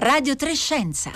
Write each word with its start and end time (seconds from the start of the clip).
Radio 0.00 0.34
Trescenza. 0.34 1.10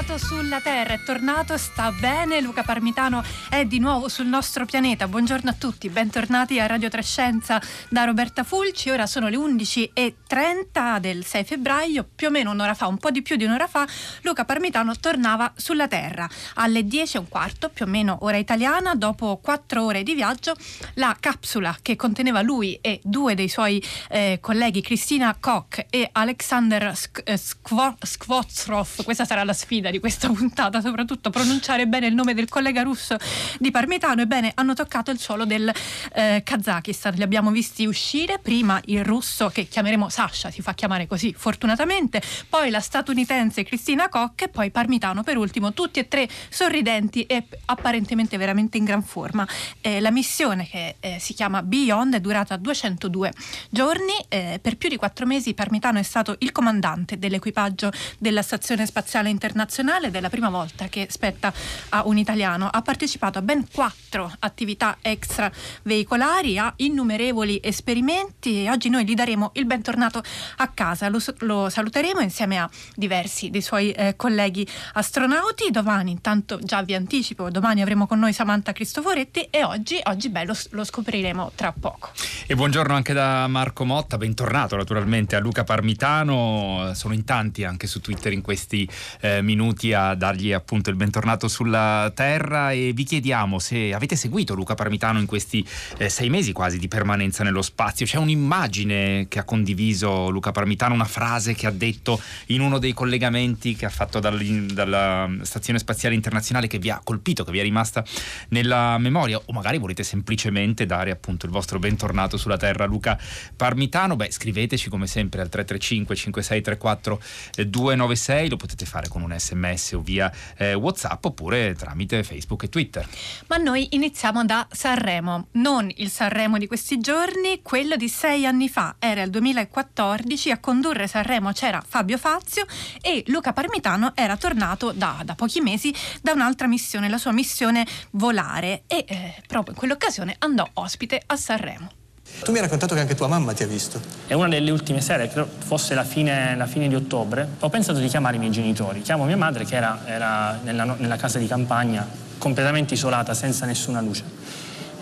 Tornato 0.00 0.24
sulla 0.24 0.60
Terra, 0.60 0.94
è 0.94 1.02
tornato, 1.02 1.58
sta 1.58 1.92
bene. 1.92 2.40
Luca 2.40 2.62
Parmitano 2.62 3.22
è 3.50 3.66
di 3.66 3.78
nuovo 3.78 4.08
sul 4.08 4.26
nostro 4.26 4.64
pianeta. 4.64 5.06
Buongiorno 5.06 5.50
a 5.50 5.52
tutti, 5.52 5.90
bentornati 5.90 6.58
a 6.58 6.66
Radio 6.66 6.88
Trescenza 6.88 7.60
da 7.90 8.04
Roberta 8.04 8.42
Fulci. 8.42 8.88
Ora 8.88 9.06
sono 9.06 9.28
le 9.28 9.36
11.30 9.36 10.98
del 11.00 11.24
6 11.26 11.44
febbraio, 11.44 12.08
più 12.14 12.28
o 12.28 12.30
meno 12.30 12.50
un'ora 12.50 12.72
fa, 12.72 12.86
un 12.86 12.96
po' 12.96 13.10
di 13.10 13.20
più 13.20 13.36
di 13.36 13.44
un'ora 13.44 13.66
fa, 13.66 13.86
Luca 14.22 14.46
Parmitano 14.46 14.96
tornava 14.96 15.52
sulla 15.54 15.86
Terra. 15.86 16.26
Alle 16.54 16.86
10 16.86 17.16
e 17.16 17.18
un 17.18 17.28
quarto, 17.28 17.68
più 17.68 17.84
o 17.84 17.88
meno 17.88 18.18
ora 18.22 18.38
italiana, 18.38 18.94
dopo 18.94 19.38
quattro 19.42 19.84
ore 19.84 20.02
di 20.02 20.14
viaggio, 20.14 20.54
la 20.94 21.14
capsula 21.20 21.76
che 21.82 21.96
conteneva 21.96 22.40
lui 22.40 22.78
e 22.80 23.00
due 23.02 23.34
dei 23.34 23.48
suoi 23.50 23.84
eh, 24.08 24.38
colleghi, 24.40 24.80
Cristina 24.80 25.36
Koch 25.38 25.84
e 25.90 26.08
Alexander 26.10 26.96
Sk- 26.96 27.22
eh, 27.22 27.36
Skvotsrov, 27.36 29.04
questa 29.04 29.26
sarà 29.26 29.44
la 29.44 29.52
sfida 29.52 29.89
di 29.90 29.98
questa 29.98 30.28
puntata, 30.28 30.80
soprattutto 30.80 31.30
pronunciare 31.30 31.86
bene 31.86 32.06
il 32.06 32.14
nome 32.14 32.34
del 32.34 32.48
collega 32.48 32.82
russo 32.82 33.16
di 33.58 33.70
Parmitano. 33.70 34.22
Ebbene, 34.22 34.52
hanno 34.54 34.74
toccato 34.74 35.10
il 35.10 35.18
suolo 35.18 35.44
del 35.44 35.72
eh, 36.12 36.42
Kazakistan. 36.44 37.14
Li 37.14 37.22
abbiamo 37.22 37.50
visti 37.50 37.86
uscire, 37.86 38.38
prima 38.38 38.80
il 38.86 39.04
russo 39.04 39.48
che 39.48 39.66
chiameremo 39.66 40.08
Sasha, 40.08 40.50
si 40.50 40.62
fa 40.62 40.74
chiamare 40.74 41.06
così 41.06 41.34
fortunatamente, 41.36 42.22
poi 42.48 42.70
la 42.70 42.80
statunitense 42.80 43.64
Cristina 43.64 44.08
Koch 44.08 44.42
e 44.42 44.48
poi 44.48 44.70
Parmitano 44.70 45.22
per 45.22 45.36
ultimo, 45.36 45.72
tutti 45.72 45.98
e 45.98 46.08
tre 46.08 46.28
sorridenti 46.48 47.24
e 47.24 47.44
apparentemente 47.66 48.36
veramente 48.36 48.78
in 48.78 48.84
gran 48.84 49.02
forma. 49.02 49.46
Eh, 49.80 50.00
la 50.00 50.10
missione 50.10 50.68
che 50.68 50.96
eh, 51.00 51.18
si 51.18 51.34
chiama 51.34 51.62
Beyond 51.62 52.14
è 52.14 52.20
durata 52.20 52.56
202 52.56 53.32
giorni, 53.70 54.12
eh, 54.28 54.58
per 54.62 54.76
più 54.76 54.88
di 54.88 54.96
quattro 54.96 55.26
mesi 55.26 55.54
Parmitano 55.54 55.98
è 55.98 56.02
stato 56.02 56.36
il 56.38 56.52
comandante 56.52 57.18
dell'equipaggio 57.18 57.90
della 58.18 58.42
stazione 58.42 58.86
spaziale 58.86 59.30
internazionale 59.30 59.78
internazionale 59.80 60.08
ed 60.08 60.14
è 60.14 60.20
la 60.20 60.28
prima 60.28 60.50
volta 60.50 60.86
che 60.88 61.06
spetta 61.10 61.52
a 61.90 62.06
un 62.06 62.18
italiano. 62.18 62.68
Ha 62.70 62.82
partecipato 62.82 63.38
a 63.38 63.42
ben 63.42 63.66
quattro 63.72 64.30
attività 64.40 64.98
extraveicolari, 65.00 66.58
a 66.58 66.72
innumerevoli 66.76 67.60
esperimenti 67.62 68.64
e 68.64 68.70
oggi 68.70 68.88
noi 68.88 69.04
gli 69.04 69.14
daremo 69.14 69.50
il 69.54 69.64
bentornato 69.64 70.22
a 70.56 70.68
casa. 70.68 71.08
Lo, 71.08 71.18
lo 71.38 71.68
saluteremo 71.68 72.20
insieme 72.20 72.58
a 72.58 72.68
diversi 72.94 73.50
dei 73.50 73.62
suoi 73.62 73.90
eh, 73.92 74.14
colleghi 74.16 74.66
astronauti. 74.94 75.70
Domani, 75.70 76.10
intanto 76.12 76.58
già 76.62 76.82
vi 76.82 76.94
anticipo, 76.94 77.50
domani 77.50 77.82
avremo 77.82 78.06
con 78.06 78.18
noi 78.18 78.32
Samantha 78.32 78.72
Cristoforetti 78.72 79.48
e 79.50 79.64
oggi, 79.64 79.98
oggi 80.04 80.28
beh, 80.28 80.44
lo, 80.44 80.56
lo 80.70 80.84
scopriremo 80.84 81.52
tra 81.54 81.72
poco. 81.78 82.10
E 82.46 82.54
buongiorno 82.54 82.94
anche 82.94 83.12
da 83.12 83.46
Marco 83.46 83.84
Motta, 83.84 84.18
bentornato 84.18 84.76
naturalmente 84.76 85.36
a 85.36 85.40
Luca 85.40 85.64
Parmitano. 85.64 86.92
Sono 86.94 87.14
in 87.14 87.24
tanti 87.24 87.64
anche 87.64 87.86
su 87.86 88.00
Twitter 88.00 88.32
in 88.32 88.42
questi 88.42 88.88
eh, 89.20 89.42
minuti 89.42 89.69
a 89.94 90.14
dargli 90.14 90.52
appunto 90.52 90.90
il 90.90 90.96
bentornato 90.96 91.48
sulla 91.48 92.12
terra 92.14 92.72
e 92.72 92.92
vi 92.92 93.04
chiediamo 93.04 93.58
se 93.58 93.94
avete 93.94 94.14
seguito 94.14 94.54
Luca 94.54 94.74
Parmitano 94.74 95.18
in 95.18 95.24
questi 95.24 95.66
eh, 95.96 96.10
sei 96.10 96.28
mesi 96.28 96.52
quasi 96.52 96.78
di 96.78 96.86
permanenza 96.86 97.42
nello 97.42 97.62
spazio. 97.62 98.04
C'è 98.04 98.18
un'immagine 98.18 99.26
che 99.28 99.38
ha 99.38 99.44
condiviso 99.44 100.28
Luca 100.28 100.52
Parmitano, 100.52 100.92
una 100.92 101.06
frase 101.06 101.54
che 101.54 101.66
ha 101.66 101.70
detto 101.70 102.20
in 102.46 102.60
uno 102.60 102.78
dei 102.78 102.92
collegamenti 102.92 103.74
che 103.74 103.86
ha 103.86 103.88
fatto 103.88 104.20
dalla 104.20 105.30
Stazione 105.40 105.78
Spaziale 105.78 106.14
Internazionale 106.14 106.66
che 106.66 106.78
vi 106.78 106.90
ha 106.90 107.00
colpito, 107.02 107.42
che 107.42 107.50
vi 107.50 107.60
è 107.60 107.62
rimasta 107.62 108.04
nella 108.48 108.98
memoria 108.98 109.40
o 109.42 109.52
magari 109.52 109.78
volete 109.78 110.02
semplicemente 110.02 110.84
dare 110.84 111.10
appunto 111.10 111.46
il 111.46 111.52
vostro 111.52 111.78
bentornato 111.78 112.36
sulla 112.36 112.58
terra 112.58 112.84
Luca 112.84 113.18
Parmitano. 113.56 114.16
Beh, 114.16 114.30
scriveteci 114.30 114.90
come 114.90 115.06
sempre 115.06 115.40
al 115.40 115.48
335 115.48 116.14
5634 116.14 117.22
296, 117.66 118.48
lo 118.50 118.56
potete 118.56 118.84
fare 118.84 119.08
con 119.08 119.22
un 119.22 119.28
un 119.30 119.36
sms 119.60 119.92
o 119.92 120.00
via 120.00 120.32
eh, 120.56 120.74
whatsapp 120.74 121.24
oppure 121.24 121.74
tramite 121.74 122.22
facebook 122.22 122.64
e 122.64 122.68
twitter. 122.68 123.06
Ma 123.48 123.56
noi 123.56 123.88
iniziamo 123.90 124.44
da 124.44 124.66
Sanremo 124.70 125.48
non 125.52 125.90
il 125.96 126.10
Sanremo 126.10 126.58
di 126.58 126.66
questi 126.66 126.98
giorni 126.98 127.60
quello 127.62 127.96
di 127.96 128.08
sei 128.08 128.46
anni 128.46 128.68
fa. 128.68 128.96
Era 128.98 129.22
il 129.22 129.30
2014 129.30 130.50
a 130.50 130.58
condurre 130.58 131.06
Sanremo 131.06 131.52
c'era 131.52 131.82
Fabio 131.86 132.18
Fazio 132.18 132.64
e 133.00 133.22
Luca 133.26 133.52
Parmitano 133.52 134.12
era 134.14 134.36
tornato 134.36 134.92
da, 134.92 135.20
da 135.24 135.34
pochi 135.34 135.60
mesi 135.60 135.94
da 136.22 136.32
un'altra 136.32 136.66
missione 136.66 137.08
la 137.08 137.18
sua 137.18 137.32
missione 137.32 137.86
volare. 138.12 138.84
E 138.86 139.04
eh, 139.06 139.34
proprio 139.46 139.72
in 139.72 139.78
quell'occasione 139.78 140.36
andò 140.38 140.68
ospite 140.74 141.22
a 141.26 141.36
Sanremo 141.36 141.99
tu 142.42 142.50
mi 142.52 142.56
hai 142.56 142.62
raccontato 142.62 142.94
che 142.94 143.00
anche 143.00 143.14
tua 143.14 143.28
mamma 143.28 143.52
ti 143.52 143.62
ha 143.62 143.66
visto. 143.66 144.00
È 144.26 144.32
una 144.34 144.48
delle 144.48 144.70
ultime 144.70 145.00
sere, 145.00 145.28
credo 145.28 145.48
fosse 145.58 145.94
la 145.94 146.04
fine, 146.04 146.56
la 146.56 146.66
fine, 146.66 146.88
di 146.88 146.94
ottobre, 146.94 147.46
ho 147.58 147.68
pensato 147.68 147.98
di 147.98 148.08
chiamare 148.08 148.36
i 148.36 148.38
miei 148.38 148.50
genitori. 148.50 149.02
Chiamo 149.02 149.24
mia 149.24 149.36
madre 149.36 149.64
che 149.64 149.76
era, 149.76 150.00
era 150.06 150.58
nella, 150.62 150.84
nella 150.96 151.16
casa 151.16 151.38
di 151.38 151.46
campagna, 151.46 152.06
completamente 152.38 152.94
isolata, 152.94 153.34
senza 153.34 153.66
nessuna 153.66 154.00
luce. 154.00 154.24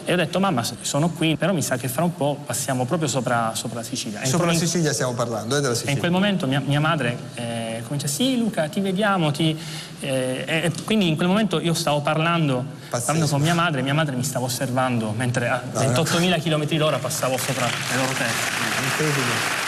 E 0.08 0.14
ho 0.14 0.16
detto, 0.16 0.41
mamma, 0.41 0.64
sono 0.80 1.10
qui, 1.10 1.36
però 1.36 1.52
mi 1.52 1.60
sa 1.60 1.76
che 1.76 1.86
fra 1.86 2.02
un 2.02 2.14
po' 2.14 2.38
passiamo 2.46 2.86
proprio 2.86 3.10
sopra, 3.10 3.52
sopra 3.54 3.80
la 3.80 3.84
Sicilia. 3.84 4.24
Sopra 4.24 4.46
la 4.46 4.54
Sicilia 4.54 4.94
stiamo 4.94 5.12
parlando, 5.12 5.54
eh, 5.54 5.60
della 5.60 5.74
Sicilia. 5.74 5.91
E 5.91 5.94
in 5.96 5.98
quel 5.98 6.10
momento 6.10 6.46
mia, 6.46 6.62
mia 6.64 6.80
madre 6.80 7.19
eh, 7.34 7.82
comincia, 7.84 8.06
sì 8.06 8.38
Luca, 8.38 8.69
ti 8.69 8.80
vediamo, 8.80 9.30
ti... 9.32 9.54
Eh, 10.00 10.44
e 10.46 10.72
quindi 10.86 11.08
in 11.08 11.16
quel 11.16 11.28
momento 11.28 11.60
io 11.60 11.74
stavo 11.74 12.00
parlando, 12.00 12.64
parlando, 12.88 13.26
con 13.26 13.42
mia 13.42 13.52
madre, 13.52 13.82
mia 13.82 13.92
madre 13.92 14.16
mi 14.16 14.24
stava 14.24 14.46
osservando 14.46 15.12
mentre 15.14 15.46
a 15.46 15.62
no, 15.70 15.78
28.000 15.78 16.28
no. 16.28 16.36
km 16.38 16.78
l'ora 16.78 16.96
passavo 16.96 17.36
sopra 17.36 17.66
le 17.66 17.96
loro 17.96 18.12
teste. 18.12 18.50
Incredibile. 18.82 19.67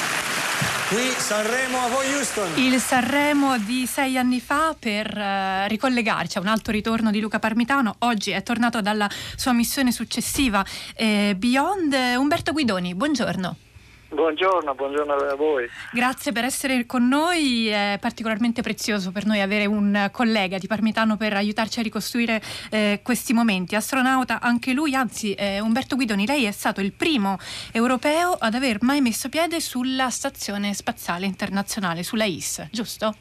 Qui 0.90 1.12
Sanremo 1.16 1.78
a 1.78 1.88
voi 1.88 2.12
Houston. 2.14 2.50
Il 2.56 2.80
Sanremo 2.80 3.56
di 3.58 3.86
sei 3.86 4.18
anni 4.18 4.40
fa 4.40 4.74
per 4.76 5.06
uh, 5.16 5.68
ricollegarci 5.68 6.36
a 6.36 6.40
un 6.40 6.48
altro 6.48 6.72
ritorno 6.72 7.12
di 7.12 7.20
Luca 7.20 7.38
Parmitano. 7.38 7.94
Oggi 8.00 8.32
è 8.32 8.42
tornato 8.42 8.80
dalla 8.80 9.08
sua 9.36 9.52
missione 9.52 9.92
successiva 9.92 10.66
eh, 10.96 11.36
Beyond. 11.38 11.92
Umberto 12.16 12.50
Guidoni, 12.50 12.96
buongiorno. 12.96 13.69
Buongiorno, 14.12 14.74
buongiorno 14.74 15.12
a 15.12 15.36
voi. 15.36 15.68
Grazie 15.92 16.32
per 16.32 16.42
essere 16.42 16.84
con 16.84 17.06
noi, 17.06 17.68
è 17.68 17.96
particolarmente 18.00 18.60
prezioso 18.60 19.12
per 19.12 19.24
noi 19.24 19.40
avere 19.40 19.66
un 19.66 20.08
collega 20.10 20.58
di 20.58 20.66
Parmitano 20.66 21.16
per 21.16 21.32
aiutarci 21.34 21.78
a 21.78 21.82
ricostruire 21.84 22.42
eh, 22.72 23.00
questi 23.04 23.32
momenti. 23.32 23.76
Astronauta 23.76 24.40
anche 24.40 24.72
lui, 24.72 24.96
anzi 24.96 25.34
eh, 25.34 25.60
Umberto 25.60 25.94
Guidoni, 25.94 26.26
lei 26.26 26.44
è 26.44 26.50
stato 26.50 26.80
il 26.80 26.92
primo 26.92 27.38
europeo 27.72 28.32
ad 28.36 28.54
aver 28.54 28.78
mai 28.80 29.00
messo 29.00 29.28
piede 29.28 29.60
sulla 29.60 30.10
Stazione 30.10 30.74
Spaziale 30.74 31.26
Internazionale, 31.26 32.02
sulla 32.02 32.24
IS, 32.24 32.66
giusto? 32.72 33.14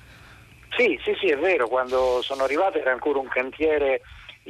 Sì, 0.76 1.00
sì, 1.04 1.16
sì, 1.20 1.28
è 1.28 1.38
vero, 1.38 1.68
quando 1.68 2.22
sono 2.24 2.44
arrivato 2.44 2.80
era 2.80 2.92
ancora 2.92 3.20
un 3.20 3.28
cantiere 3.28 4.02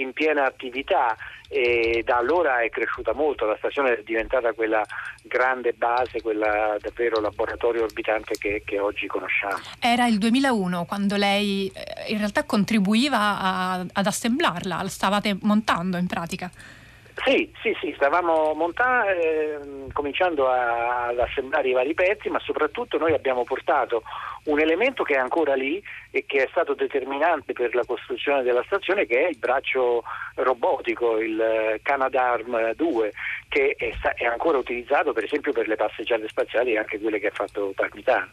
in 0.01 0.13
piena 0.13 0.45
attività 0.45 1.15
e 1.47 2.03
da 2.05 2.17
allora 2.17 2.61
è 2.61 2.69
cresciuta 2.69 3.13
molto, 3.13 3.45
la 3.45 3.55
stazione 3.57 3.97
è 3.97 4.03
diventata 4.03 4.53
quella 4.53 4.85
grande 5.23 5.73
base, 5.73 6.21
quella 6.21 6.77
davvero 6.79 7.19
laboratorio 7.19 7.83
orbitante 7.83 8.35
che, 8.37 8.61
che 8.63 8.79
oggi 8.79 9.07
conosciamo. 9.07 9.59
Era 9.79 10.05
il 10.05 10.19
2001 10.19 10.85
quando 10.85 11.15
lei 11.15 11.71
eh, 11.73 12.11
in 12.11 12.19
realtà 12.19 12.43
contribuiva 12.43 13.39
a, 13.39 13.85
ad 13.91 14.05
assemblarla, 14.05 14.81
la 14.81 14.89
stavate 14.89 15.37
montando 15.41 15.97
in 15.97 16.05
pratica. 16.05 16.51
Sì, 17.25 17.51
sì, 17.61 17.75
sì, 17.81 17.91
stavamo 17.95 18.53
montando, 18.53 19.09
eh, 19.09 19.59
cominciando 19.91 20.47
a, 20.47 21.07
ad 21.07 21.19
assemblare 21.19 21.67
i 21.67 21.73
vari 21.73 21.93
pezzi, 21.93 22.29
ma 22.29 22.39
soprattutto 22.39 22.97
noi 22.97 23.13
abbiamo 23.13 23.43
portato 23.43 24.03
un 24.45 24.59
elemento 24.59 25.03
che 25.03 25.15
è 25.15 25.17
ancora 25.17 25.53
lì 25.53 25.83
e 26.11 26.25
che 26.25 26.43
è 26.43 26.47
stato 26.49 26.73
determinante 26.73 27.53
per 27.53 27.75
la 27.75 27.85
costruzione 27.85 28.41
della 28.41 28.63
stazione, 28.65 29.05
che 29.05 29.25
è 29.25 29.29
il 29.29 29.37
braccio 29.37 30.03
robotico, 30.35 31.19
il 31.19 31.39
eh, 31.39 31.79
Canadarm 31.83 32.73
2, 32.73 33.13
che 33.47 33.75
è, 33.77 33.93
è 34.15 34.25
ancora 34.25 34.57
utilizzato 34.57 35.13
per 35.13 35.23
esempio 35.23 35.51
per 35.51 35.67
le 35.67 35.75
passeggiate 35.75 36.27
spaziali, 36.27 36.77
anche 36.77 36.99
quelle 36.99 37.19
che 37.19 37.27
ha 37.27 37.31
fatto 37.33 37.73
Parmitano. 37.75 38.29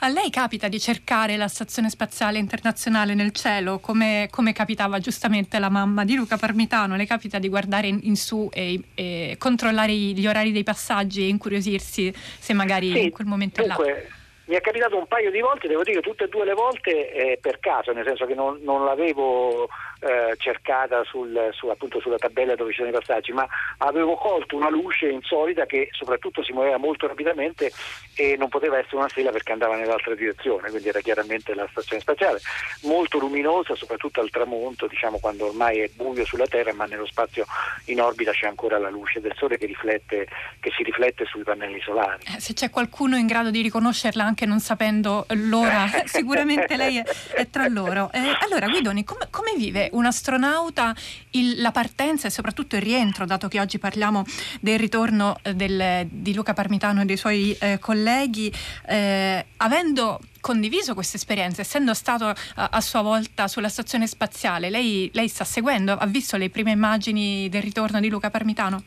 A 0.00 0.08
lei 0.08 0.30
capita 0.30 0.68
di 0.68 0.80
cercare 0.80 1.36
la 1.36 1.48
stazione 1.48 1.88
spaziale 1.88 2.38
internazionale 2.38 3.14
nel 3.14 3.32
cielo, 3.32 3.78
come, 3.78 4.28
come 4.30 4.52
capitava 4.52 4.98
giustamente 4.98 5.58
la 5.58 5.68
mamma 5.68 6.04
di 6.04 6.14
Luca 6.14 6.36
Parmitano? 6.36 6.96
Le 6.96 7.06
capita 7.06 7.38
di 7.38 7.48
guardare 7.48 7.86
in, 7.86 8.00
in 8.02 8.16
su 8.16 8.48
e, 8.52 8.80
e, 8.94 9.36
controllare 9.38 9.92
gli 9.92 10.26
orari 10.26 10.52
dei 10.52 10.64
passaggi 10.64 11.22
e 11.22 11.28
incuriosirsi 11.28 12.12
se 12.14 12.52
magari 12.52 12.90
sì, 12.90 13.02
in 13.04 13.10
quel 13.10 13.26
momento 13.26 13.62
dunque, 13.62 13.86
è 13.86 14.08
là? 14.08 14.18
Mi 14.50 14.56
è 14.56 14.60
capitato 14.60 14.96
un 14.96 15.06
paio 15.06 15.30
di 15.30 15.40
volte, 15.40 15.68
devo 15.68 15.84
dire 15.84 16.00
tutte 16.00 16.24
e 16.24 16.28
due 16.28 16.44
le 16.44 16.54
volte 16.54 17.12
eh, 17.12 17.38
per 17.40 17.60
caso, 17.60 17.92
nel 17.92 18.04
senso 18.04 18.26
che 18.26 18.34
non, 18.34 18.58
non 18.62 18.84
l'avevo 18.84 19.68
eh, 20.00 20.34
cercata 20.38 21.04
sul, 21.04 21.50
su, 21.52 21.68
appunto 21.68 22.00
sulla 22.00 22.16
tabella 22.16 22.54
dove 22.54 22.70
ci 22.70 22.78
sono 22.78 22.88
i 22.88 22.92
passaggi, 22.92 23.32
ma 23.32 23.46
avevo 23.78 24.16
colto 24.16 24.56
una 24.56 24.70
luce 24.70 25.08
insolita 25.08 25.66
che 25.66 25.88
soprattutto 25.92 26.42
si 26.42 26.52
muoveva 26.52 26.78
molto 26.78 27.06
rapidamente 27.06 27.70
e 28.14 28.36
non 28.38 28.48
poteva 28.48 28.78
essere 28.78 28.96
una 28.96 29.08
stella 29.08 29.30
perché 29.30 29.52
andava 29.52 29.76
nell'altra 29.76 30.14
direzione, 30.14 30.70
quindi 30.70 30.88
era 30.88 31.00
chiaramente 31.00 31.54
la 31.54 31.68
stazione 31.70 32.00
spaziale, 32.00 32.40
molto 32.82 33.18
luminosa, 33.18 33.74
soprattutto 33.74 34.20
al 34.20 34.30
tramonto, 34.30 34.86
diciamo 34.86 35.18
quando 35.18 35.46
ormai 35.46 35.80
è 35.80 35.90
buio 35.94 36.24
sulla 36.24 36.46
Terra, 36.46 36.72
ma 36.72 36.86
nello 36.86 37.06
spazio 37.06 37.44
in 37.86 38.00
orbita 38.00 38.32
c'è 38.32 38.46
ancora 38.46 38.78
la 38.78 38.90
luce 38.90 39.20
del 39.20 39.34
Sole 39.36 39.58
che, 39.58 39.66
riflette, 39.66 40.26
che 40.60 40.70
si 40.76 40.82
riflette 40.82 41.24
sui 41.26 41.42
pannelli 41.42 41.80
solari. 41.80 42.24
Eh, 42.34 42.40
se 42.40 42.54
c'è 42.54 42.70
qualcuno 42.70 43.16
in 43.16 43.26
grado 43.26 43.50
di 43.50 43.62
riconoscerla 43.62 44.24
anche 44.24 44.46
non 44.46 44.60
sapendo 44.60 45.26
l'ora, 45.28 45.86
sicuramente 46.06 46.76
lei 46.76 46.98
è, 46.98 47.04
è 47.34 47.50
tra 47.50 47.68
loro. 47.68 48.10
Eh, 48.12 48.36
allora 48.40 48.66
Guidoni, 48.66 49.04
com- 49.04 49.28
come 49.30 49.52
vive 49.56 49.89
un 49.92 50.06
astronauta 50.06 50.94
il, 51.30 51.60
la 51.60 51.70
partenza 51.70 52.26
e 52.26 52.30
soprattutto 52.30 52.76
il 52.76 52.82
rientro, 52.82 53.26
dato 53.26 53.48
che 53.48 53.60
oggi 53.60 53.78
parliamo 53.78 54.24
del 54.60 54.78
ritorno 54.78 55.38
eh, 55.42 55.54
del, 55.54 56.06
di 56.10 56.34
Luca 56.34 56.54
Parmitano 56.54 57.02
e 57.02 57.04
dei 57.04 57.16
suoi 57.16 57.56
eh, 57.60 57.78
colleghi, 57.78 58.52
eh, 58.86 59.44
avendo 59.58 60.20
condiviso 60.40 60.94
questa 60.94 61.16
esperienza, 61.16 61.60
essendo 61.60 61.94
stato 61.94 62.24
a, 62.26 62.36
a, 62.54 62.80
sua 62.80 63.02
volta 63.02 63.46
sulla 63.46 63.68
stazione 63.68 64.06
spaziale, 64.06 64.70
lei, 64.70 65.10
lei 65.12 65.28
sta 65.28 65.44
seguendo, 65.44 65.92
ha 65.92 66.06
visto 66.06 66.36
le 66.36 66.50
prime 66.50 66.70
immagini 66.70 67.48
del 67.48 67.62
ritorno 67.62 68.00
di 68.00 68.08
Luca 68.08 68.30
Parmitano? 68.30 68.82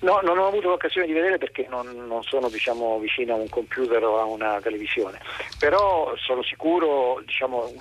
No, 0.00 0.20
non 0.22 0.38
ho 0.38 0.46
avuto 0.46 0.68
l'occasione 0.68 1.06
di 1.06 1.14
vedere 1.14 1.38
perché 1.38 1.66
non, 1.70 1.86
non 2.06 2.22
sono 2.22 2.50
diciamo, 2.50 2.98
vicino 2.98 3.32
a 3.32 3.36
un 3.36 3.48
computer 3.48 4.04
o 4.04 4.20
a 4.20 4.24
una 4.24 4.60
televisione, 4.60 5.18
però 5.58 6.12
sono 6.16 6.42
sicuro 6.42 7.22
diciamo, 7.24 7.72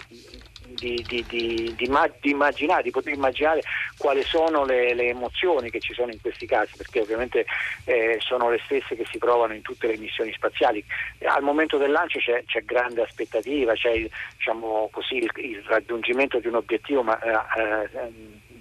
di, 0.68 1.04
di, 1.08 1.24
di, 1.28 1.74
di, 1.76 1.90
immaginare, 2.22 2.84
di 2.84 2.92
poter 2.92 3.14
immaginare 3.14 3.62
quali 3.98 4.24
sono 4.24 4.66
le, 4.66 4.94
le, 4.94 5.10
emozioni 5.10 5.70
che 5.70 5.80
ci 5.80 5.94
sono 5.94 6.12
in 6.12 6.22
questi 6.22 6.46
casi, 6.46 6.74
perché 6.78 7.02
ovviamente 7.02 7.46
eh, 7.86 8.18
sono 8.20 8.50
le 8.50 8.60
stesse 8.66 8.96
che 8.96 9.06
si 9.10 9.18
provano 9.18 9.54
in 9.54 9.62
tutte 9.62 9.88
le 9.88 9.98
missioni 9.98 10.32
spaziali. 10.34 10.84
Al 11.26 11.44
momento 11.44 11.78
del 11.78 11.92
lancio 11.92 12.20
c'è, 12.20 12.44
c'è 12.46 12.64
grande 12.64 13.02
aspettativa, 13.02 13.74
c'è 13.74 14.08
diciamo 14.38 14.90
così, 14.92 15.16
il, 15.18 15.32
il, 15.36 15.64
raggiungimento 15.68 16.40
di 16.40 16.48
un 16.48 16.56
obiettivo 16.56 17.04
ma, 17.04 17.20
eh, 17.20 17.90
eh, 18.00 18.12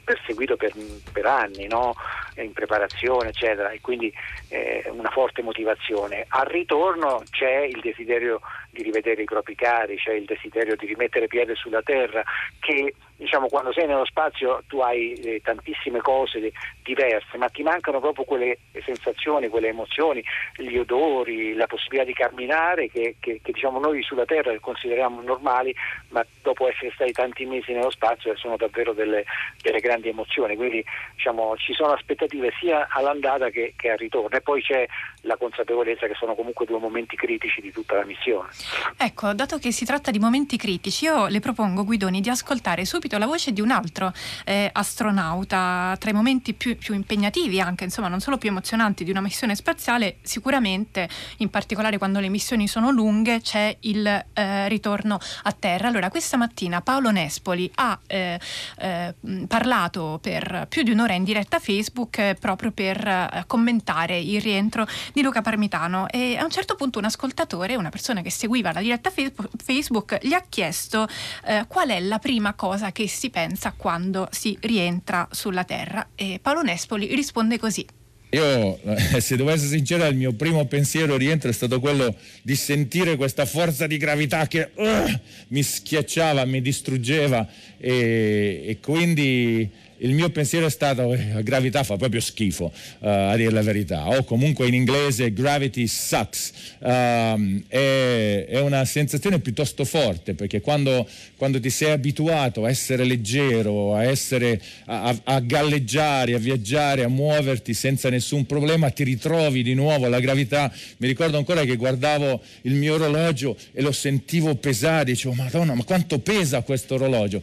perseguito 0.04 0.56
per, 0.56 0.72
per 1.12 1.26
anni, 1.26 1.66
no? 1.66 1.94
in 2.36 2.52
preparazione, 2.52 3.28
eccetera, 3.28 3.70
e 3.70 3.80
quindi 3.80 4.12
eh, 4.48 4.84
una 4.92 5.10
forte 5.10 5.42
motivazione. 5.42 6.24
Al 6.28 6.46
ritorno 6.46 7.22
c'è 7.30 7.60
il 7.60 7.80
desiderio 7.80 8.40
di 8.70 8.82
rivedere 8.82 9.22
i 9.22 9.26
propri 9.26 9.54
cari, 9.54 9.96
c'è 9.96 10.12
il 10.12 10.24
desiderio 10.24 10.76
di 10.76 10.86
rimettere 10.86 11.26
piede 11.26 11.54
sulla 11.54 11.82
terra, 11.82 12.22
che 12.58 12.94
diciamo, 13.24 13.48
quando 13.48 13.72
sei 13.72 13.86
nello 13.86 14.04
spazio 14.04 14.62
tu 14.68 14.80
hai 14.80 15.12
eh, 15.14 15.40
tantissime 15.42 16.00
cose 16.00 16.52
diverse, 16.82 17.36
ma 17.38 17.48
ti 17.48 17.62
mancano 17.62 17.98
proprio 18.00 18.24
quelle 18.24 18.58
sensazioni, 18.84 19.48
quelle 19.48 19.68
emozioni, 19.68 20.22
gli 20.56 20.76
odori, 20.76 21.54
la 21.54 21.66
possibilità 21.66 22.04
di 22.04 22.12
camminare 22.12 22.88
che, 22.90 23.16
che, 23.18 23.40
che 23.42 23.52
diciamo, 23.52 23.78
noi 23.78 24.02
sulla 24.02 24.24
Terra 24.26 24.56
consideriamo 24.60 25.22
normali, 25.22 25.74
ma 26.08 26.24
dopo 26.42 26.68
essere 26.68 26.92
stati 26.94 27.12
tanti 27.12 27.44
mesi 27.46 27.72
nello 27.72 27.90
spazio 27.90 28.36
sono 28.36 28.56
davvero 28.56 28.92
delle, 28.92 29.24
delle 29.62 29.80
grandi 29.80 30.08
emozioni. 30.08 30.54
Quindi 30.56 30.84
diciamo, 31.14 31.56
ci 31.56 31.72
sono 31.72 31.92
aspettative 31.92 32.52
sia 32.60 32.86
all'andata 32.90 33.48
che, 33.48 33.72
che 33.76 33.90
al 33.90 33.98
ritorno 33.98 34.36
e 34.36 34.40
poi 34.42 34.62
c'è 34.62 34.86
la 35.24 35.36
consapevolezza 35.36 36.06
che 36.06 36.14
sono 36.14 36.34
comunque 36.34 36.66
due 36.66 36.78
momenti 36.78 37.16
critici 37.16 37.60
di 37.60 37.72
tutta 37.72 37.96
la 37.96 38.04
missione. 38.04 38.48
Ecco, 38.96 39.32
dato 39.32 39.58
che 39.58 39.72
si 39.72 39.84
tratta 39.84 40.10
di 40.10 40.18
momenti 40.18 40.56
critici, 40.56 41.04
io 41.04 41.26
le 41.26 41.40
propongo, 41.40 41.84
Guidoni, 41.84 42.20
di 42.20 42.28
ascoltare 42.28 42.84
subito 42.84 43.18
la 43.18 43.26
voce 43.26 43.52
di 43.52 43.60
un 43.60 43.70
altro 43.70 44.12
eh, 44.44 44.70
astronauta 44.72 45.96
tra 45.98 46.10
i 46.10 46.12
momenti 46.12 46.54
più, 46.54 46.76
più, 46.76 46.94
impegnativi, 46.94 47.60
anche 47.60 47.84
insomma, 47.84 48.08
non 48.08 48.20
solo 48.20 48.38
più 48.38 48.50
emozionanti 48.50 49.04
di 49.04 49.10
una 49.10 49.20
missione 49.20 49.54
spaziale, 49.54 50.16
sicuramente, 50.22 51.08
in 51.38 51.50
particolare 51.50 51.98
quando 51.98 52.20
le 52.20 52.28
missioni 52.28 52.68
sono 52.68 52.90
lunghe, 52.90 53.40
c'è 53.40 53.76
il 53.80 54.06
eh, 54.06 54.68
ritorno 54.68 55.18
a 55.42 55.52
terra. 55.52 55.88
Allora, 55.88 56.10
questa 56.10 56.36
mattina 56.36 56.80
Paolo 56.80 57.10
Nespoli 57.10 57.70
ha 57.76 57.98
eh, 58.06 58.38
eh 58.78 59.14
parlato 59.48 60.18
per 60.20 60.66
più 60.68 60.82
di 60.82 60.90
un'ora 60.90 61.14
in 61.14 61.24
diretta 61.24 61.56
a 61.56 61.60
Facebook 61.60 62.18
eh, 62.18 62.36
proprio 62.38 62.72
per 62.72 63.06
eh, 63.06 63.44
commentare 63.46 64.18
il 64.18 64.40
rientro 64.40 64.86
di 65.14 65.22
Luca 65.22 65.40
Parmitano. 65.40 66.08
E 66.11 66.37
a 66.37 66.44
un 66.44 66.50
certo 66.50 66.75
punto 66.75 66.99
un 66.99 67.05
ascoltatore, 67.05 67.76
una 67.76 67.88
persona 67.88 68.20
che 68.20 68.31
seguiva 68.31 68.72
la 68.72 68.81
diretta 68.81 69.11
Facebook, 69.11 70.19
gli 70.20 70.32
ha 70.32 70.44
chiesto 70.46 71.06
eh, 71.46 71.64
qual 71.69 71.88
è 71.90 72.00
la 72.00 72.19
prima 72.19 72.55
cosa 72.55 72.90
che 72.93 73.06
si 73.08 73.31
pensa 73.31 73.72
quando 73.76 74.28
si 74.32 74.58
rientra 74.61 75.26
sulla 75.31 75.64
Terra? 75.64 76.08
E 76.16 76.40
Paolo 76.43 76.62
Nespoli 76.62 77.14
risponde 77.14 77.58
così. 77.58 77.87
Io, 78.31 78.81
eh, 78.82 79.20
se 79.20 79.37
devo 79.37 79.50
essere 79.50 79.69
sincero, 79.69 80.05
il 80.06 80.16
mio 80.16 80.32
primo 80.32 80.66
pensiero 80.66 81.17
rientro 81.17 81.49
è 81.49 81.52
stato 81.52 81.78
quello 81.78 82.17
di 82.43 82.56
sentire 82.56 83.14
questa 83.14 83.46
forza 83.46 83.87
di 83.87 83.96
gravità 83.96 84.49
che 84.49 84.70
uh, 84.75 85.20
mi 85.49 85.62
schiacciava, 85.62 86.44
mi 86.44 86.60
distruggeva. 86.60 87.46
E, 87.78 88.64
e 88.67 88.78
quindi 88.81 89.70
il 89.99 90.12
mio 90.12 90.31
pensiero 90.31 90.67
è 90.67 90.70
stato 90.70 91.08
che 91.11 91.38
eh, 91.38 91.43
gravità 91.43 91.82
fa 91.82 91.96
proprio 91.96 92.20
schifo, 92.20 92.64
uh, 92.64 93.06
a 93.06 93.37
dire 93.37 93.50
la 93.50 93.62
verità, 93.62 94.08
o 94.08 94.25
comunque 94.25 94.67
in 94.67 94.75
inglese 94.75 95.32
gravity 95.32 95.87
sucks. 95.87 96.52
Um, 96.81 97.62
è, 97.69 98.46
è, 98.49 98.61
una 98.61 98.85
sensazione 98.85 99.38
piuttosto 99.38 99.85
forte 99.85 100.35
perché 100.35 100.61
quando, 100.61 101.06
quando, 101.37 101.61
ti 101.61 101.70
sei 101.70 101.93
abituato 101.93 102.64
a 102.64 102.69
essere 102.69 103.05
leggero, 103.05 103.94
a, 103.94 104.05
essere, 104.05 104.61
a, 104.87 105.17
a 105.25 105.41
galleggiare, 105.41 106.35
a 106.35 106.38
viaggiare, 106.38 107.05
a 107.05 107.08
muoverti 107.08 107.75
senza 107.75 108.08
nessun 108.08 108.46
problema, 108.46 108.91
ti 108.91 109.05
ritrovi 109.05 109.62
di 109.62 109.75
nuovo 109.75 110.06
alla 110.06 110.20
gravità. 110.20 110.73
Mi 110.99 111.06
ricordo 111.06 111.38
ancora 111.38 111.64
che 111.64 111.76
guardavo 111.76 112.43
il 112.62 112.75
mio 112.75 112.94
orologio 112.94 113.56
e 113.73 113.82
lo 113.82 113.93
sentivo 113.93 114.55
pesare, 114.56 115.05
dicevo 115.05 115.35
Madonna, 115.35 115.75
ma 115.75 115.85
quanto 115.85 116.19
pesa 116.19 116.62
questo 116.62 116.94
orologio? 116.94 117.43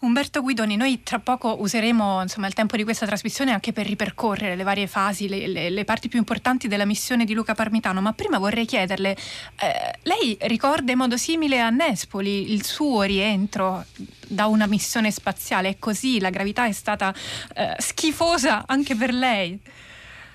Umberto 0.00 0.42
Guidoni, 0.42 0.76
noi 0.76 1.02
tra 1.02 1.18
poco 1.18 1.60
useremo 1.60 2.22
insomma, 2.22 2.46
il 2.46 2.54
tempo 2.54 2.76
di 2.76 2.84
questa 2.84 3.04
trasmissione 3.04 3.50
anche 3.50 3.72
per 3.72 3.84
ripercorrere 3.84 4.54
le 4.54 4.62
varie 4.62 4.86
fasi, 4.86 5.28
le, 5.28 5.48
le, 5.48 5.70
le, 5.70 5.84
parti 5.84 6.06
più 6.08 6.20
importanti 6.20 6.68
della 6.68 6.84
missione 6.84 7.24
di 7.24 7.34
Luca 7.34 7.56
Parmitano, 7.56 8.00
ma 8.00 8.12
prima 8.12 8.38
vorrei 8.38 8.64
chiederle, 8.64 9.16
eh, 9.58 9.98
lei 10.02 10.38
ricorda 10.42 10.92
in 10.92 10.98
modo 10.98 11.16
simile 11.16 11.58
a 11.58 11.70
Nespoli 11.70 12.52
il 12.52 12.64
suo 12.64 13.02
rientro 13.02 13.84
da 14.28 14.46
una 14.46 14.66
missione 14.66 15.10
spaziale? 15.10 15.70
È 15.70 15.76
così? 15.80 16.20
La 16.20 16.30
gravità 16.30 16.66
è 16.66 16.72
stata 16.72 17.12
eh, 17.54 17.74
schifosa 17.78 18.66
anche 18.68 18.94
per 18.94 19.12
lei? 19.12 19.60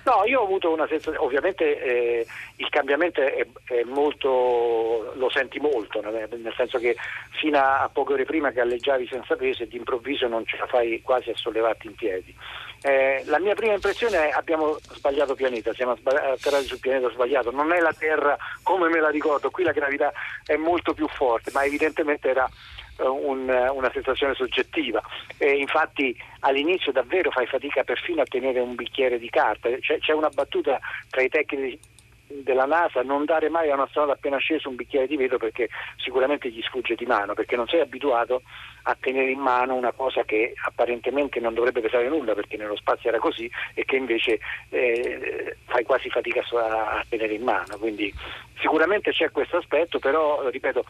No, 0.04 0.24
io 0.26 0.40
ho 0.40 0.44
avuto 0.44 0.70
una 0.70 0.86
sensazione, 0.86 1.16
ovviamente 1.18 1.82
eh, 1.82 2.26
il 2.56 2.68
cambiamento 2.68 3.22
è, 3.22 3.46
è, 3.64 3.82
molto, 3.84 5.12
lo 5.14 5.30
senti 5.30 5.58
molto, 5.58 6.02
nel 6.02 6.54
senso 6.56 6.78
che 6.78 6.94
fino 7.30 7.58
a 7.58 7.88
poche 7.90 8.12
ore 8.12 8.24
prima 8.24 8.50
galleggiavi 8.50 9.06
senza 9.06 9.34
peso 9.34 9.62
e 9.62 9.68
d'improvviso 9.68 10.28
non 10.28 10.44
ce 10.44 10.58
la 10.58 10.66
fai 10.66 11.00
quasi 11.00 11.30
a 11.30 11.36
sollevarti 11.36 11.86
in 11.86 11.94
piedi. 11.94 12.34
Eh, 12.82 13.22
la 13.28 13.40
mia 13.40 13.54
prima 13.54 13.72
impressione 13.72 14.28
è 14.28 14.32
abbiamo 14.32 14.76
sbagliato 14.92 15.34
pianeta, 15.34 15.72
siamo 15.72 15.92
atterrati 15.92 16.66
sul 16.66 16.80
pianeta 16.80 17.08
sbagliato, 17.08 17.50
non 17.50 17.72
è 17.72 17.80
la 17.80 17.94
Terra 17.96 18.36
come 18.62 18.90
me 18.90 19.00
la 19.00 19.08
ricordo, 19.08 19.50
qui 19.50 19.64
la 19.64 19.72
gravità 19.72 20.12
è 20.44 20.56
molto 20.56 20.92
più 20.92 21.08
forte, 21.08 21.50
ma 21.54 21.64
evidentemente 21.64 22.28
era 22.28 22.44
eh, 22.44 22.50
un, 22.98 23.48
una 23.48 23.90
sensazione 23.92 24.34
soggettiva. 24.34 25.02
E 25.38 25.56
infatti 25.56 26.16
all'inizio 26.40 26.92
davvero 26.92 27.30
fai 27.30 27.46
fatica 27.46 27.82
perfino 27.84 28.22
a 28.22 28.26
tenere 28.26 28.60
un 28.60 28.74
bicchiere 28.74 29.18
di 29.18 29.30
carta. 29.30 29.68
C'è, 29.78 29.98
c'è 29.98 30.12
una 30.12 30.28
battuta 30.28 30.78
tra 31.10 31.22
i 31.22 31.28
tecnici 31.28 31.78
della 32.26 32.64
NASA 32.64 33.02
non 33.02 33.24
dare 33.24 33.48
mai 33.48 33.70
a 33.70 33.74
un 33.74 33.80
astronauta 33.80 34.16
appena 34.16 34.38
sceso 34.38 34.68
un 34.68 34.76
bicchiere 34.76 35.06
di 35.06 35.16
vetro 35.16 35.36
perché 35.36 35.68
sicuramente 35.96 36.48
gli 36.50 36.62
sfugge 36.62 36.94
di 36.94 37.06
mano, 37.06 37.34
perché 37.34 37.56
non 37.56 37.68
sei 37.68 37.80
abituato 37.80 38.42
a 38.84 38.96
tenere 38.98 39.30
in 39.30 39.38
mano 39.38 39.74
una 39.74 39.92
cosa 39.92 40.24
che 40.24 40.52
apparentemente 40.64 41.40
non 41.40 41.54
dovrebbe 41.54 41.80
pesare 41.80 42.08
nulla 42.08 42.34
perché 42.34 42.56
nello 42.56 42.76
spazio 42.76 43.08
era 43.08 43.18
così 43.18 43.50
e 43.74 43.84
che 43.84 43.96
invece 43.96 44.40
eh, 44.70 45.56
fai 45.66 45.84
quasi 45.84 46.10
fatica 46.10 46.42
a 46.50 47.04
tenere 47.08 47.34
in 47.34 47.42
mano. 47.42 47.78
Quindi 47.78 48.12
sicuramente 48.60 49.10
c'è 49.12 49.30
questo 49.30 49.58
aspetto, 49.58 49.98
però 49.98 50.48
ripeto, 50.48 50.84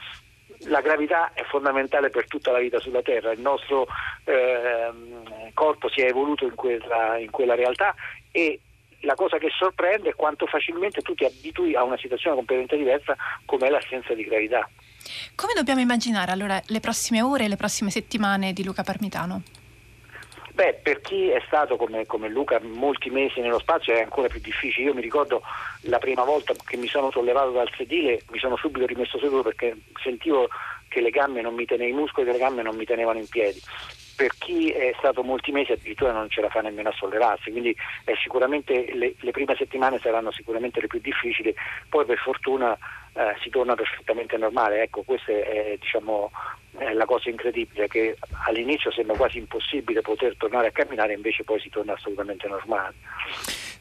la 0.65 0.81
gravità 0.81 1.33
è 1.33 1.43
fondamentale 1.45 2.11
per 2.11 2.27
tutta 2.27 2.53
la 2.53 2.59
vita 2.59 2.79
sulla 2.81 3.03
Terra, 3.03 3.33
il 3.33 3.41
nostro 3.41 3.87
eh, 4.25 4.93
corpo 5.53 5.89
si 5.89 6.01
è 6.01 6.09
evoluto 6.09 6.45
in 6.45 6.55
quella, 6.55 7.19
in 7.19 7.31
quella 7.31 7.55
realtà 7.55 7.95
e 8.31 8.61
la 9.01 9.15
cosa 9.15 9.39
che 9.39 9.51
sorprende 9.51 10.11
è 10.11 10.15
quanto 10.15 10.47
facilmente 10.47 11.03
tu 11.03 11.15
ti 11.15 11.25
abitui 11.25 11.75
a 11.75 11.83
una 11.83 11.99
situazione 11.99 12.37
completamente 12.37 12.77
diversa 12.77 13.17
come 13.45 13.71
l'assenza 13.71 14.15
di 14.15 14.25
gravità. 14.25 14.69
Come 15.35 15.53
dobbiamo 15.55 15.81
immaginare 15.81 16.33
allora 16.33 16.61
le 16.67 16.81
prossime 16.81 17.21
ore 17.21 17.45
e 17.45 17.49
le 17.49 17.57
prossime 17.57 17.91
settimane 17.91 18.53
di 18.53 18.65
Luca 18.65 18.83
Parmitano? 18.83 19.43
Beh, 20.55 20.79
per 20.81 21.01
chi 21.01 21.31
è 21.31 21.43
stato 21.47 21.75
come, 21.75 22.07
come, 22.07 22.29
Luca 22.29 22.61
molti 22.63 23.11
mesi 23.11 23.41
nello 23.41 23.59
spazio 23.59 23.93
è 23.93 24.03
ancora 24.03 24.29
più 24.29 24.39
difficile. 24.39 24.87
Io 24.87 24.95
mi 24.95 25.01
ricordo 25.01 25.43
la 25.81 25.99
prima 25.99 26.23
volta 26.23 26.55
che 26.65 26.77
mi 26.77 26.87
sono 26.87 27.11
sollevato 27.11 27.51
dal 27.51 27.69
sedile, 27.77 28.23
mi 28.31 28.39
sono 28.39 28.55
subito 28.57 28.87
rimesso 28.87 29.19
seduto 29.19 29.43
perché 29.43 29.77
sentivo 30.01 30.49
che 30.87 31.01
le 31.01 31.11
gambe 31.11 31.41
non 31.41 31.55
mi 31.55 31.65
tenevano, 31.65 31.99
i 31.99 32.01
muscoli 32.01 32.25
delle 32.25 32.39
gambe 32.39 32.63
non 32.63 32.77
mi 32.77 32.85
tenevano 32.85 33.19
in 33.19 33.27
piedi. 33.27 33.61
Per 34.15 34.33
chi 34.39 34.71
è 34.71 34.95
stato 34.97 35.25
molti 35.25 35.51
mesi 35.51 35.73
addirittura 35.73 36.13
non 36.13 36.31
ce 36.31 36.41
la 36.41 36.49
fa 36.49 36.61
nemmeno 36.61 36.91
a 36.91 36.95
sollevarsi, 36.97 37.51
quindi 37.51 37.75
le, 38.95 39.15
le 39.19 39.31
prime 39.33 39.57
settimane 39.57 39.99
saranno 39.99 40.31
sicuramente 40.31 40.81
le 40.81 40.87
più 40.87 41.01
difficili, 41.01 41.53
poi 41.89 42.05
per 42.05 42.19
fortuna 42.19 42.79
eh, 43.15 43.37
si 43.43 43.51
torna 43.51 43.75
perfettamente 43.75 44.37
normale. 44.37 44.83
Ecco, 44.83 45.03
questa 45.03 45.33
è 45.33 45.77
diciamo, 45.81 46.31
è 46.77 46.93
la 46.93 47.05
cosa 47.05 47.31
incredibile, 47.31 47.89
che 47.89 48.17
all'inizio 48.47 48.91
sembra 48.91 49.17
quasi 49.17 49.39
impossibile 49.39 50.01
poter 50.01 50.37
tornare 50.37 50.69
a 50.69 50.73
camminare, 50.73 51.15
invece 51.15 51.45
poi 51.45 51.61
si 51.61 51.69
torna 51.69 51.95
assolutamente 51.95 52.49
normale. 52.49 52.95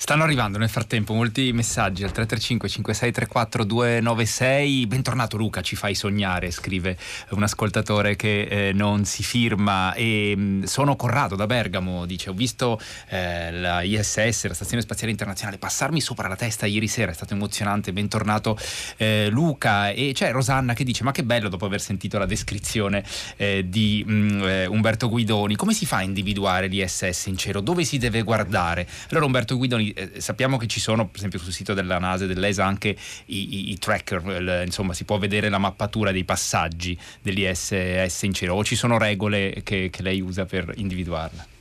Stanno 0.03 0.23
arrivando 0.23 0.57
nel 0.57 0.67
frattempo 0.67 1.13
molti 1.13 1.53
messaggi 1.53 2.03
al 2.03 2.11
335 2.11 2.67
5634 2.67 3.63
296. 3.63 4.85
Bentornato 4.85 5.37
Luca, 5.37 5.61
ci 5.61 5.77
fai 5.77 5.95
sognare, 5.95 6.51
scrive 6.51 6.97
un 7.29 7.41
ascoltatore 7.41 8.17
che 8.17 8.41
eh, 8.41 8.73
non 8.73 9.05
si 9.05 9.23
firma. 9.23 9.93
E, 9.93 10.33
mm, 10.35 10.63
sono 10.63 10.97
Corrado 10.97 11.37
da 11.37 11.45
Bergamo, 11.45 12.05
dice 12.05 12.31
ho 12.31 12.33
visto 12.33 12.81
eh, 13.07 13.49
la 13.53 13.81
ISS, 13.81 14.45
la 14.47 14.53
Stazione 14.53 14.81
Spaziale 14.81 15.09
Internazionale, 15.09 15.57
passarmi 15.57 16.01
sopra 16.01 16.27
la 16.27 16.35
testa 16.35 16.65
ieri 16.65 16.89
sera, 16.89 17.11
è 17.11 17.15
stato 17.15 17.33
emozionante. 17.33 17.93
Bentornato 17.93 18.57
eh, 18.97 19.29
Luca. 19.29 19.91
E 19.91 20.11
c'è 20.13 20.33
Rosanna 20.33 20.73
che 20.73 20.83
dice 20.83 21.05
ma 21.05 21.11
che 21.11 21.23
bello 21.23 21.47
dopo 21.47 21.63
aver 21.63 21.79
sentito 21.79 22.17
la 22.17 22.25
descrizione 22.25 23.05
eh, 23.37 23.69
di 23.69 24.03
mh, 24.05 24.11
mm, 24.11 24.43
eh, 24.43 24.65
Umberto 24.65 25.07
Guidoni, 25.07 25.55
come 25.55 25.73
si 25.73 25.85
fa 25.85 25.99
a 25.99 26.03
individuare 26.03 26.67
l'ISS 26.67 27.27
in 27.27 27.37
cielo? 27.37 27.61
Dove 27.61 27.85
si 27.85 27.97
deve 27.97 28.21
guardare? 28.23 28.85
Allora 29.07 29.27
Umberto 29.27 29.55
Guidoni 29.55 29.91
eh, 29.95 30.21
sappiamo 30.21 30.57
che 30.57 30.67
ci 30.67 30.79
sono, 30.79 31.07
per 31.07 31.17
esempio, 31.17 31.39
sul 31.39 31.51
sito 31.51 31.73
della 31.73 31.99
NASA 31.99 32.25
e 32.25 32.27
dell'ESA 32.27 32.65
anche 32.65 32.95
i, 33.25 33.55
i, 33.55 33.71
i 33.71 33.77
tracker, 33.77 34.23
il, 34.25 34.63
insomma, 34.65 34.93
si 34.93 35.03
può 35.03 35.17
vedere 35.17 35.49
la 35.49 35.57
mappatura 35.57 36.11
dei 36.11 36.23
passaggi 36.23 36.97
dell'ISS 37.21 38.21
in 38.23 38.33
cielo, 38.33 38.55
o 38.55 38.63
ci 38.63 38.75
sono 38.75 38.97
regole 38.97 39.61
che, 39.63 39.89
che 39.91 40.01
lei 40.01 40.21
usa 40.21 40.45
per 40.45 40.71
individuarla? 40.75 41.52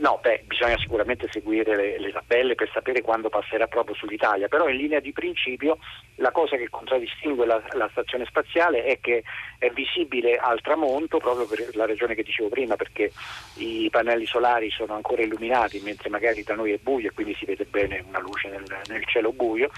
No, 0.00 0.18
beh, 0.22 0.44
bisogna 0.46 0.78
sicuramente 0.78 1.28
seguire 1.30 1.76
le, 1.76 1.98
le, 1.98 2.10
tabelle 2.10 2.54
per 2.54 2.70
sapere 2.72 3.02
quando 3.02 3.28
passerà 3.28 3.66
proprio 3.66 3.94
sull'Italia, 3.94 4.48
però 4.48 4.66
in 4.66 4.76
linea 4.76 4.98
di 4.98 5.12
principio 5.12 5.76
la 6.16 6.30
cosa 6.30 6.56
che 6.56 6.70
contraddistingue 6.70 7.44
la, 7.44 7.62
la, 7.72 7.86
stazione 7.90 8.24
spaziale 8.24 8.84
è 8.84 8.98
che 8.98 9.22
è 9.58 9.68
visibile 9.68 10.38
al 10.38 10.62
tramonto 10.62 11.18
proprio 11.18 11.46
per 11.46 11.76
la 11.76 11.84
ragione 11.84 12.14
che 12.14 12.22
dicevo 12.22 12.48
prima, 12.48 12.76
perché 12.76 13.12
i 13.56 13.88
pannelli 13.90 14.24
solari 14.24 14.70
sono 14.70 14.94
ancora 14.94 15.20
illuminati 15.20 15.80
mentre 15.80 16.08
magari 16.08 16.42
da 16.44 16.54
noi 16.54 16.72
è 16.72 16.78
buio 16.78 17.08
e 17.08 17.12
quindi 17.12 17.34
si 17.34 17.44
vede 17.44 17.66
bene 17.66 18.02
una 18.08 18.20
luce 18.20 18.48
nel, 18.48 18.64
nel 18.88 19.04
cielo 19.04 19.32
buio 19.32 19.68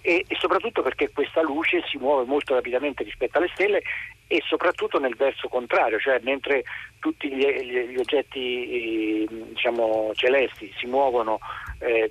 e, 0.00 0.24
e 0.26 0.36
soprattutto 0.38 0.80
perché 0.80 1.10
questa 1.10 1.42
luce 1.42 1.82
si 1.90 1.98
muove 1.98 2.24
molto 2.24 2.54
rapidamente 2.54 3.02
rispetto 3.02 3.36
alle 3.36 3.50
stelle 3.52 3.82
e 4.28 4.42
soprattutto 4.46 4.98
nel 4.98 5.14
verso 5.14 5.48
contrario, 5.48 5.98
cioè 5.98 6.18
mentre 6.22 6.64
tutti 6.98 7.30
gli, 7.30 7.44
gli, 7.46 7.96
oggetti 7.96 9.26
diciamo, 9.28 10.10
celesti 10.14 10.72
si 10.76 10.86
muovono, 10.86 11.38
eh, 11.78 12.10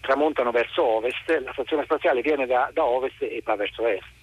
tramontano 0.00 0.50
verso 0.50 0.82
ovest, 0.84 1.28
la 1.44 1.52
stazione 1.52 1.84
spaziale 1.84 2.22
viene 2.22 2.46
da, 2.46 2.70
da 2.72 2.84
ovest 2.84 3.22
e 3.22 3.40
va 3.44 3.54
verso 3.54 3.86
est. 3.86 4.22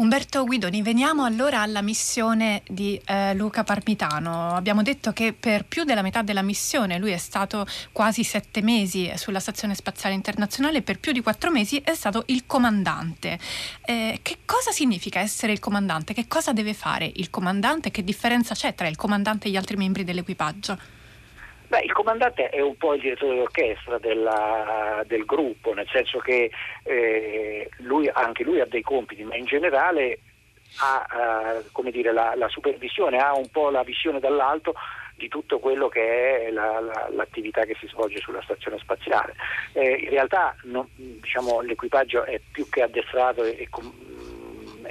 Umberto 0.00 0.46
Guidoni, 0.46 0.80
veniamo 0.80 1.24
allora 1.24 1.60
alla 1.60 1.82
missione 1.82 2.62
di 2.66 2.98
eh, 3.04 3.34
Luca 3.34 3.64
Parmitano. 3.64 4.54
Abbiamo 4.54 4.82
detto 4.82 5.12
che 5.12 5.34
per 5.38 5.66
più 5.66 5.84
della 5.84 6.00
metà 6.00 6.22
della 6.22 6.40
missione 6.40 6.96
lui 6.96 7.10
è 7.10 7.18
stato 7.18 7.66
quasi 7.92 8.24
sette 8.24 8.62
mesi 8.62 9.12
sulla 9.16 9.40
Stazione 9.40 9.74
Spaziale 9.74 10.14
Internazionale 10.14 10.80
per 10.80 10.98
più 10.98 11.12
di 11.12 11.20
quattro 11.20 11.50
mesi 11.50 11.82
è 11.84 11.94
stato 11.94 12.22
il 12.28 12.46
comandante. 12.46 13.38
Eh, 13.84 14.20
che 14.22 14.38
cosa 14.46 14.70
significa 14.72 15.20
essere 15.20 15.52
il 15.52 15.60
comandante? 15.60 16.14
Che 16.14 16.26
cosa 16.26 16.54
deve 16.54 16.72
fare 16.72 17.12
il 17.16 17.28
comandante? 17.28 17.90
Che 17.90 18.02
differenza 18.02 18.54
c'è 18.54 18.74
tra 18.74 18.88
il 18.88 18.96
comandante 18.96 19.48
e 19.48 19.50
gli 19.50 19.56
altri 19.56 19.76
membri 19.76 20.02
dell'equipaggio? 20.02 20.99
Beh, 21.70 21.82
il 21.84 21.92
comandante 21.92 22.48
è 22.48 22.60
un 22.60 22.76
po' 22.76 22.94
il 22.94 23.00
direttore 23.00 23.36
d'orchestra 23.36 23.96
della, 23.98 25.04
del 25.06 25.24
gruppo, 25.24 25.72
nel 25.72 25.86
senso 25.88 26.18
che 26.18 26.50
eh, 26.82 27.70
lui, 27.78 28.10
anche 28.12 28.42
lui 28.42 28.58
ha 28.58 28.66
dei 28.66 28.82
compiti, 28.82 29.22
ma 29.22 29.36
in 29.36 29.44
generale 29.44 30.18
ha 30.80 31.62
uh, 31.72 31.90
dire, 31.90 32.12
la, 32.12 32.34
la, 32.34 32.48
supervisione, 32.48 33.18
ha 33.18 33.36
un 33.36 33.48
po' 33.52 33.70
la 33.70 33.84
visione 33.84 34.18
dall'alto 34.18 34.74
di 35.14 35.28
tutto 35.28 35.60
quello 35.60 35.88
che 35.88 36.46
è 36.46 36.50
la, 36.50 36.80
la, 36.80 37.08
l'attività 37.12 37.62
che 37.62 37.76
si 37.78 37.86
svolge 37.86 38.18
sulla 38.18 38.42
stazione 38.42 38.76
spaziale. 38.78 39.36
Eh, 39.72 39.92
in 39.92 40.10
realtà 40.10 40.56
no, 40.64 40.88
diciamo, 40.96 41.60
l'equipaggio 41.60 42.24
è 42.24 42.40
più 42.50 42.68
che 42.68 42.82
addestrato 42.82 43.44
e, 43.44 43.54
e 43.60 43.68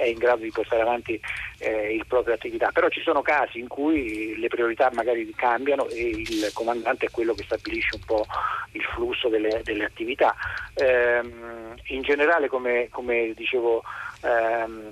è 0.00 0.06
in 0.06 0.18
grado 0.18 0.42
di 0.42 0.50
portare 0.50 0.82
avanti 0.82 1.20
eh, 1.58 1.94
il 1.94 2.06
proprio 2.06 2.34
attività, 2.34 2.70
però 2.72 2.88
ci 2.88 3.02
sono 3.02 3.20
casi 3.20 3.58
in 3.58 3.68
cui 3.68 4.38
le 4.38 4.48
priorità 4.48 4.90
magari 4.92 5.30
cambiano 5.34 5.86
e 5.88 6.08
il 6.08 6.50
comandante 6.54 7.06
è 7.06 7.10
quello 7.10 7.34
che 7.34 7.44
stabilisce 7.44 7.96
un 7.96 8.04
po' 8.06 8.26
il 8.72 8.82
flusso 8.82 9.28
delle, 9.28 9.60
delle 9.62 9.84
attività. 9.84 10.34
Ehm, 10.74 11.74
in 11.88 12.02
generale, 12.02 12.48
come, 12.48 12.88
come 12.90 13.32
dicevo, 13.34 13.82
ehm, 14.22 14.90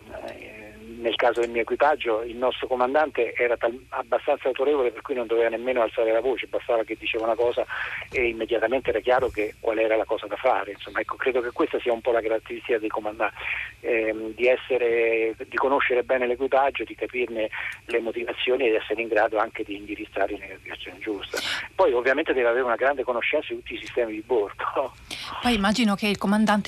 nel 1.00 1.16
caso 1.16 1.40
del 1.40 1.50
mio 1.50 1.62
equipaggio 1.62 2.22
il 2.22 2.36
nostro 2.36 2.66
comandante 2.66 3.32
era 3.34 3.56
tal- 3.56 3.84
abbastanza 3.90 4.48
autorevole 4.48 4.90
per 4.90 5.02
cui 5.02 5.14
non 5.14 5.26
doveva 5.26 5.48
nemmeno 5.48 5.82
alzare 5.82 6.12
la 6.12 6.20
voce, 6.20 6.46
bastava 6.46 6.84
che 6.84 6.96
diceva 6.98 7.24
una 7.24 7.34
cosa 7.34 7.64
e 8.10 8.28
immediatamente 8.28 8.90
era 8.90 9.00
chiaro 9.00 9.28
che, 9.28 9.54
qual 9.60 9.78
era 9.78 9.96
la 9.96 10.04
cosa 10.04 10.26
da 10.26 10.36
fare. 10.36 10.72
Insomma, 10.72 11.00
ecco, 11.00 11.16
credo 11.16 11.40
che 11.40 11.50
questa 11.52 11.78
sia 11.80 11.92
un 11.92 12.00
po' 12.00 12.12
la 12.12 12.20
caratteristica 12.20 12.78
dei 12.78 12.88
comandanti, 12.88 13.36
ehm, 13.80 14.34
di, 14.34 14.46
essere, 14.46 15.34
di 15.48 15.56
conoscere 15.56 16.02
bene 16.02 16.26
l'equipaggio, 16.26 16.84
di 16.84 16.94
capirne 16.94 17.48
le 17.86 18.00
motivazioni 18.00 18.68
ed 18.68 18.74
essere 18.74 19.02
in 19.02 19.08
grado 19.08 19.38
anche 19.38 19.64
di 19.64 19.76
indirizzarli 19.76 20.38
nella 20.38 20.58
direzione 20.62 20.98
giusta. 20.98 21.38
Poi 21.74 21.92
ovviamente 21.92 22.32
deve 22.32 22.48
avere 22.48 22.64
una 22.64 22.76
grande 22.76 23.04
conoscenza 23.04 23.48
di 23.50 23.60
tutti 23.60 23.74
i 23.74 23.78
sistemi 23.78 24.12
di 24.12 24.22
bordo. 24.24 24.64
Poi 25.40 25.54
immagino 25.54 25.94
che 25.94 26.08
il 26.08 26.18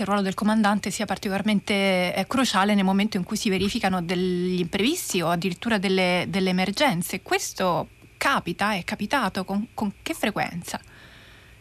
il 0.02 0.06
ruolo 0.06 0.22
del 0.22 0.34
comandante 0.34 0.90
sia 0.90 1.04
particolarmente 1.04 2.14
eh, 2.14 2.24
cruciale 2.26 2.74
nel 2.74 2.84
momento 2.84 3.16
in 3.16 3.24
cui 3.24 3.36
si 3.36 3.50
verificano 3.50 4.00
delle 4.02 4.19
degli 4.20 4.60
imprevisti 4.60 5.20
o 5.20 5.28
addirittura 5.28 5.78
delle, 5.78 6.26
delle 6.28 6.50
emergenze. 6.50 7.22
Questo 7.22 7.88
capita, 8.16 8.74
è 8.74 8.84
capitato 8.84 9.44
con, 9.44 9.68
con 9.74 9.92
che 10.02 10.14
frequenza? 10.14 10.80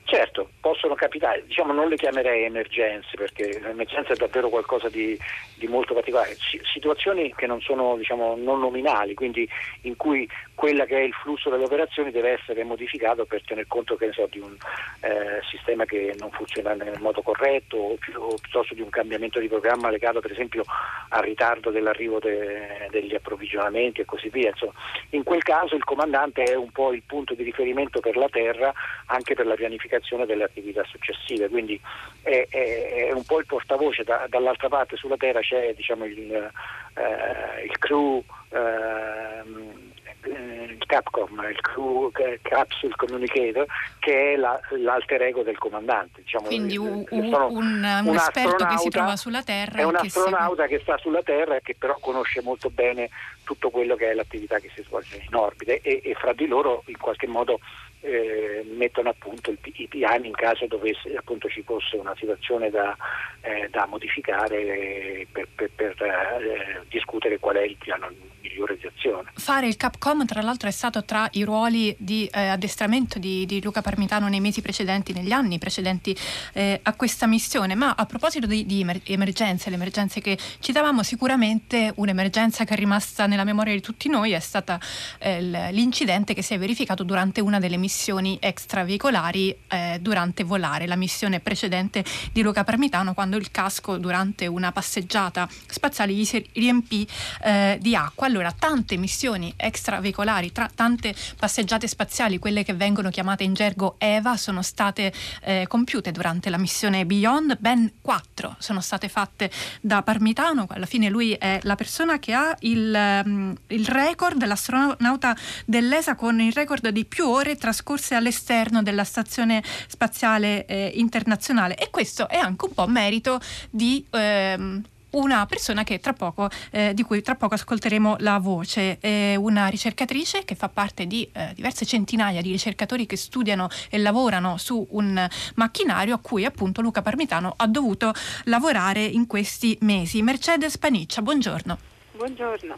Certo, 0.09 0.49
possono 0.59 0.95
capitare, 0.95 1.43
diciamo 1.45 1.71
non 1.71 1.87
le 1.87 1.95
chiamerei 1.95 2.45
emergenze 2.45 3.15
perché 3.15 3.59
l'emergenza 3.61 4.13
è 4.13 4.15
davvero 4.15 4.49
qualcosa 4.49 4.89
di, 4.89 5.15
di 5.53 5.67
molto 5.67 5.93
particolare, 5.93 6.35
situazioni 6.73 7.31
che 7.35 7.45
non 7.45 7.61
sono 7.61 7.95
diciamo, 7.95 8.35
non 8.35 8.59
nominali, 8.59 9.13
quindi 9.13 9.47
in 9.81 9.95
cui 9.97 10.27
quella 10.55 10.85
che 10.85 10.97
è 10.97 11.01
il 11.01 11.13
flusso 11.13 11.51
delle 11.51 11.65
operazioni 11.65 12.09
deve 12.09 12.31
essere 12.31 12.63
modificato 12.63 13.25
per 13.25 13.43
tener 13.45 13.67
conto 13.67 13.99
so, 14.11 14.27
di 14.31 14.39
un 14.39 14.57
eh, 15.01 15.41
sistema 15.47 15.85
che 15.85 16.15
non 16.17 16.31
funziona 16.31 16.73
nel 16.73 16.99
modo 16.99 17.21
corretto 17.21 17.77
o, 17.77 17.93
più, 17.93 18.19
o, 18.19 18.33
piuttosto 18.41 18.73
di 18.73 18.81
un 18.81 18.89
cambiamento 18.89 19.39
di 19.39 19.47
programma 19.47 19.91
legato 19.91 20.21
per 20.21 20.31
esempio 20.31 20.63
al 21.09 21.21
ritardo 21.21 21.69
dell'arrivo 21.69 22.17
de, 22.17 22.87
degli 22.89 23.13
approvvigionamenti 23.13 24.01
e 24.01 24.05
così 24.05 24.29
via. 24.29 24.49
Insomma, 24.49 24.73
in 25.11 25.21
quel 25.21 25.43
caso 25.43 25.75
il 25.75 25.83
comandante 25.83 26.41
è 26.45 26.55
un 26.55 26.71
po' 26.71 26.93
il 26.93 27.03
punto 27.05 27.35
di 27.35 27.43
riferimento 27.43 27.99
per 27.99 28.17
la 28.17 28.27
terra 28.27 28.73
anche 29.05 29.35
per 29.35 29.45
la 29.45 29.53
pianificazione 29.53 29.97
delle 30.25 30.43
attività 30.43 30.83
successive, 30.85 31.49
quindi 31.49 31.79
è, 32.21 32.47
è, 32.49 33.07
è 33.07 33.11
un 33.11 33.23
po' 33.23 33.39
il 33.39 33.45
portavoce, 33.45 34.03
da, 34.03 34.25
dall'altra 34.29 34.67
parte 34.69 34.95
sulla 34.95 35.17
terra 35.17 35.39
c'è 35.39 35.73
diciamo, 35.75 36.05
il, 36.05 36.31
eh, 36.31 37.63
il 37.63 37.77
crew. 37.77 38.23
Eh, 38.51 39.87
il 40.21 40.85
Capcom, 40.85 41.45
il 41.49 41.59
Crew 41.61 42.11
Capsule 42.41 42.93
Communicator, 42.95 43.65
che 43.99 44.33
è 44.33 44.35
la, 44.35 44.59
l'alter 44.77 45.21
ego 45.21 45.43
del 45.43 45.57
comandante. 45.57 46.21
Diciamo, 46.21 46.47
Quindi 46.47 46.77
un, 46.77 47.05
un, 47.09 48.01
un, 48.05 48.15
esperto 48.15 48.65
che 48.65 48.77
si 48.77 48.89
trova 48.89 49.15
sulla 49.15 49.43
Terra. 49.43 49.79
È 49.79 49.83
un 49.83 49.95
astronauta 49.95 50.67
che, 50.67 50.77
che 50.77 50.83
sta 50.83 50.97
sulla 50.97 51.23
Terra 51.23 51.55
e 51.55 51.61
che 51.61 51.75
però 51.77 51.97
conosce 51.99 52.41
molto 52.41 52.69
bene 52.69 53.09
tutto 53.43 53.69
quello 53.69 53.95
che 53.95 54.11
è 54.11 54.13
l'attività 54.13 54.59
che 54.59 54.69
si 54.75 54.83
svolge 54.83 55.23
in 55.27 55.33
orbita 55.33 55.71
e, 55.71 56.01
e 56.03 56.13
fra 56.15 56.33
di 56.33 56.45
loro 56.45 56.83
in 56.87 56.97
qualche 56.97 57.27
modo 57.27 57.59
eh, 58.01 58.65
mettono 58.75 59.09
a 59.09 59.15
punto 59.17 59.53
i 59.61 59.87
piani 59.87 60.27
in 60.27 60.33
caso 60.33 60.65
dovesse, 60.67 61.13
appunto, 61.15 61.49
ci 61.49 61.63
fosse 61.63 61.97
una 61.97 62.15
situazione 62.15 62.69
da, 62.69 62.95
eh, 63.41 63.67
da 63.69 63.85
modificare 63.87 65.27
per, 65.31 65.47
per, 65.53 65.69
per 65.75 66.01
eh, 66.01 66.85
discutere 66.87 67.39
qual 67.39 67.57
è 67.57 67.63
il 67.63 67.75
piano 67.77 68.09
migliore 68.41 68.77
di 68.77 68.87
azione. 68.87 69.31
Fare 69.35 69.67
il 69.67 69.75
Capcom 69.75 70.25
tra 70.25 70.41
l'altro 70.41 70.69
è 70.69 70.71
stato 70.71 71.03
tra 71.03 71.27
i 71.33 71.43
ruoli 71.43 71.93
di 71.99 72.29
eh, 72.31 72.47
addestramento 72.47 73.19
di, 73.19 73.45
di, 73.45 73.61
Luca 73.61 73.81
Parmitano 73.81 74.29
nei 74.29 74.39
mesi 74.39 74.61
precedenti, 74.61 75.11
negli 75.11 75.31
anni 75.31 75.57
precedenti 75.57 76.15
eh, 76.53 76.79
a 76.81 76.93
questa 76.95 77.27
missione, 77.27 77.75
ma 77.75 77.95
a 77.97 78.05
proposito 78.05 78.47
di, 78.47 78.65
di 78.65 78.85
emergenze, 79.05 79.69
le 79.69 79.75
emergenze 79.75 80.21
che 80.21 80.37
citavamo, 80.59 81.03
sicuramente 81.03 81.91
un'emergenza 81.95 82.63
che 82.63 82.73
è 82.73 82.77
rimasta 82.77 83.25
nella 83.27 83.43
memoria 83.43 83.73
di 83.73 83.81
tutti 83.81 84.07
noi 84.09 84.31
è 84.31 84.39
stata 84.39 84.79
eh, 85.19 85.41
l'incidente 85.41 86.33
che 86.33 86.41
si 86.41 86.53
è 86.53 86.57
verificato 86.57 87.03
durante 87.03 87.41
una 87.41 87.59
delle 87.59 87.75
missioni 87.75 87.87
missioni 87.89 88.37
extraveicolari 88.39 89.57
eh, 89.67 89.97
durante 89.99 90.43
volare, 90.43 90.85
la 90.85 90.95
missione 90.95 91.39
precedente 91.39 92.05
di 92.31 92.43
Luca 92.43 92.63
Parmitano 92.63 93.15
quando 93.15 93.35
il 93.35 93.49
casco 93.49 93.97
durante 93.97 94.45
una 94.45 94.71
passeggiata 94.71 95.49
spaziale 95.65 96.13
gli 96.13 96.23
si 96.23 96.47
riempì 96.53 97.07
eh, 97.41 97.79
di 97.81 97.95
acqua. 97.95 98.27
Allora, 98.27 98.51
tante 98.51 98.95
missioni 98.95 99.51
extraveicolari, 99.57 100.51
tra 100.51 100.69
tante 100.73 101.15
passeggiate 101.35 101.87
spaziali, 101.87 102.37
quelle 102.37 102.63
che 102.63 102.75
vengono 102.75 103.09
chiamate 103.09 103.43
in 103.43 103.55
gergo 103.55 103.95
EVA, 103.97 104.37
sono 104.37 104.61
state 104.61 105.11
eh, 105.41 105.65
compiute 105.67 106.11
durante 106.11 106.51
la 106.51 106.59
missione 106.59 107.07
Beyond, 107.07 107.57
ben 107.59 107.93
quattro 108.01 108.55
sono 108.59 108.81
state 108.81 109.09
fatte 109.09 109.49
da 109.81 110.03
Parmitano, 110.03 110.67
alla 110.69 110.85
fine 110.85 111.09
lui 111.09 111.31
è 111.31 111.59
la 111.63 111.75
persona 111.75 112.19
che 112.19 112.33
ha 112.33 112.55
il, 112.59 113.21
um, 113.25 113.55
il 113.67 113.87
record, 113.87 114.45
l'astronauta 114.45 115.35
dell'ESA 115.65 116.13
con 116.13 116.39
il 116.39 116.53
record 116.53 116.87
di 116.89 117.05
più 117.05 117.27
ore 117.27 117.55
trascorse 117.55 117.77
all'esterno 118.15 118.83
della 118.83 119.03
stazione 119.03 119.63
spaziale 119.87 120.65
eh, 120.65 120.91
internazionale 120.95 121.75
e 121.75 121.89
questo 121.89 122.27
è 122.27 122.37
anche 122.37 122.65
un 122.65 122.73
po' 122.73 122.87
merito 122.87 123.39
di... 123.69 124.05
Ehm, 124.11 124.83
una 125.11 125.45
persona 125.45 125.83
poco, 126.13 126.49
eh, 126.71 126.93
di 126.93 127.03
cui 127.03 127.21
tra 127.21 127.35
poco 127.35 127.55
ascolteremo 127.55 128.17
la 128.19 128.37
voce, 128.39 128.99
è 128.99 129.35
una 129.35 129.67
ricercatrice 129.67 130.43
che 130.45 130.55
fa 130.55 130.69
parte 130.69 131.07
di 131.07 131.27
eh, 131.31 131.51
diverse 131.55 131.85
centinaia 131.85 132.41
di 132.41 132.51
ricercatori 132.51 133.05
che 133.05 133.17
studiano 133.17 133.69
e 133.89 133.97
lavorano 133.97 134.57
su 134.57 134.85
un 134.91 135.27
macchinario 135.55 136.15
a 136.15 136.19
cui 136.19 136.45
appunto 136.45 136.81
Luca 136.81 137.01
Parmitano 137.01 137.53
ha 137.55 137.67
dovuto 137.67 138.13
lavorare 138.45 139.03
in 139.03 139.25
questi 139.25 139.77
mesi. 139.81 140.21
Mercedes 140.21 140.77
Paniccia, 140.77 141.21
buongiorno. 141.21 141.98
Buongiorno. 142.19 142.77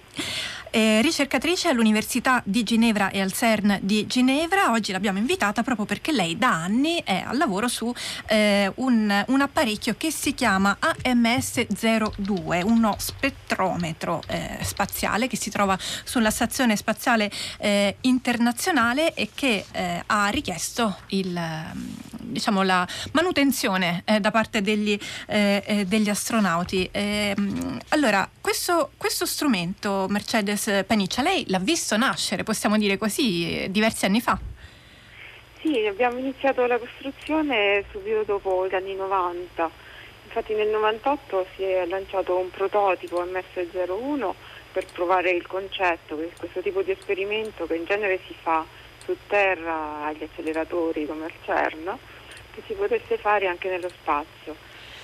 Eh, 0.73 1.01
ricercatrice 1.01 1.67
all'Università 1.67 2.41
di 2.45 2.63
Ginevra 2.63 3.09
e 3.09 3.19
al 3.19 3.33
CERN 3.33 3.79
di 3.81 4.05
Ginevra. 4.05 4.71
Oggi 4.71 4.91
l'abbiamo 4.91 5.17
invitata 5.17 5.63
proprio 5.63 5.85
perché 5.85 6.11
lei 6.11 6.37
da 6.37 6.49
anni 6.49 7.01
è 7.03 7.23
al 7.25 7.37
lavoro 7.37 7.67
su 7.67 7.91
eh, 8.27 8.71
un, 8.75 9.25
un, 9.27 9.41
apparecchio 9.41 9.95
che 9.97 10.11
si 10.11 10.35
chiama 10.35 10.77
AMS-02, 10.79 12.63
uno 12.63 12.95
spettrometro 12.99 14.21
eh, 14.27 14.59
spaziale 14.61 15.27
che 15.27 15.35
si 15.35 15.49
trova 15.49 15.77
sulla 16.03 16.29
Stazione 16.29 16.77
Spaziale 16.77 17.29
eh, 17.57 17.97
Internazionale 18.01 19.13
e 19.15 19.31
che 19.33 19.65
eh, 19.71 20.03
ha 20.05 20.27
richiesto 20.27 20.99
il, 21.07 21.37
diciamo, 22.11 22.61
la 22.61 22.87
manutenzione 23.13 24.03
eh, 24.05 24.19
da 24.21 24.31
parte 24.31 24.61
degli, 24.61 24.97
degli 25.25 26.09
astronauti. 26.09 26.87
Ehm, 26.91 27.79
allora, 27.89 28.29
questo, 28.39 28.91
questo 28.97 29.25
strumento, 29.31 30.05
Mercedes 30.09 30.83
Paniccia, 30.85 31.21
lei 31.21 31.45
l'ha 31.47 31.59
visto 31.59 31.97
nascere, 31.97 32.43
possiamo 32.43 32.77
dire 32.77 32.97
così, 32.97 33.65
diversi 33.69 34.05
anni 34.05 34.21
fa? 34.21 34.37
Sì, 35.61 35.85
abbiamo 35.85 36.17
iniziato 36.17 36.65
la 36.65 36.77
costruzione 36.77 37.83
subito 37.91 38.23
dopo 38.23 38.67
gli 38.67 38.75
anni 38.75 38.95
90. 38.95 39.69
Infatti 40.25 40.53
nel 40.53 40.69
98 40.69 41.47
si 41.55 41.63
è 41.63 41.85
lanciato 41.85 42.37
un 42.37 42.49
prototipo 42.49 43.23
MS01 43.23 44.33
per 44.71 44.85
provare 44.93 45.31
il 45.31 45.45
concetto, 45.47 46.17
questo 46.37 46.61
tipo 46.61 46.81
di 46.81 46.91
esperimento 46.91 47.65
che 47.67 47.75
in 47.75 47.85
genere 47.85 48.19
si 48.27 48.35
fa 48.41 48.65
su 49.03 49.15
terra 49.27 50.05
agli 50.05 50.23
acceleratori 50.23 51.05
come 51.05 51.25
al 51.25 51.33
CERN, 51.45 51.97
che 52.53 52.61
si 52.65 52.73
potesse 52.73 53.17
fare 53.17 53.47
anche 53.47 53.69
nello 53.69 53.89
spazio. 53.89 54.55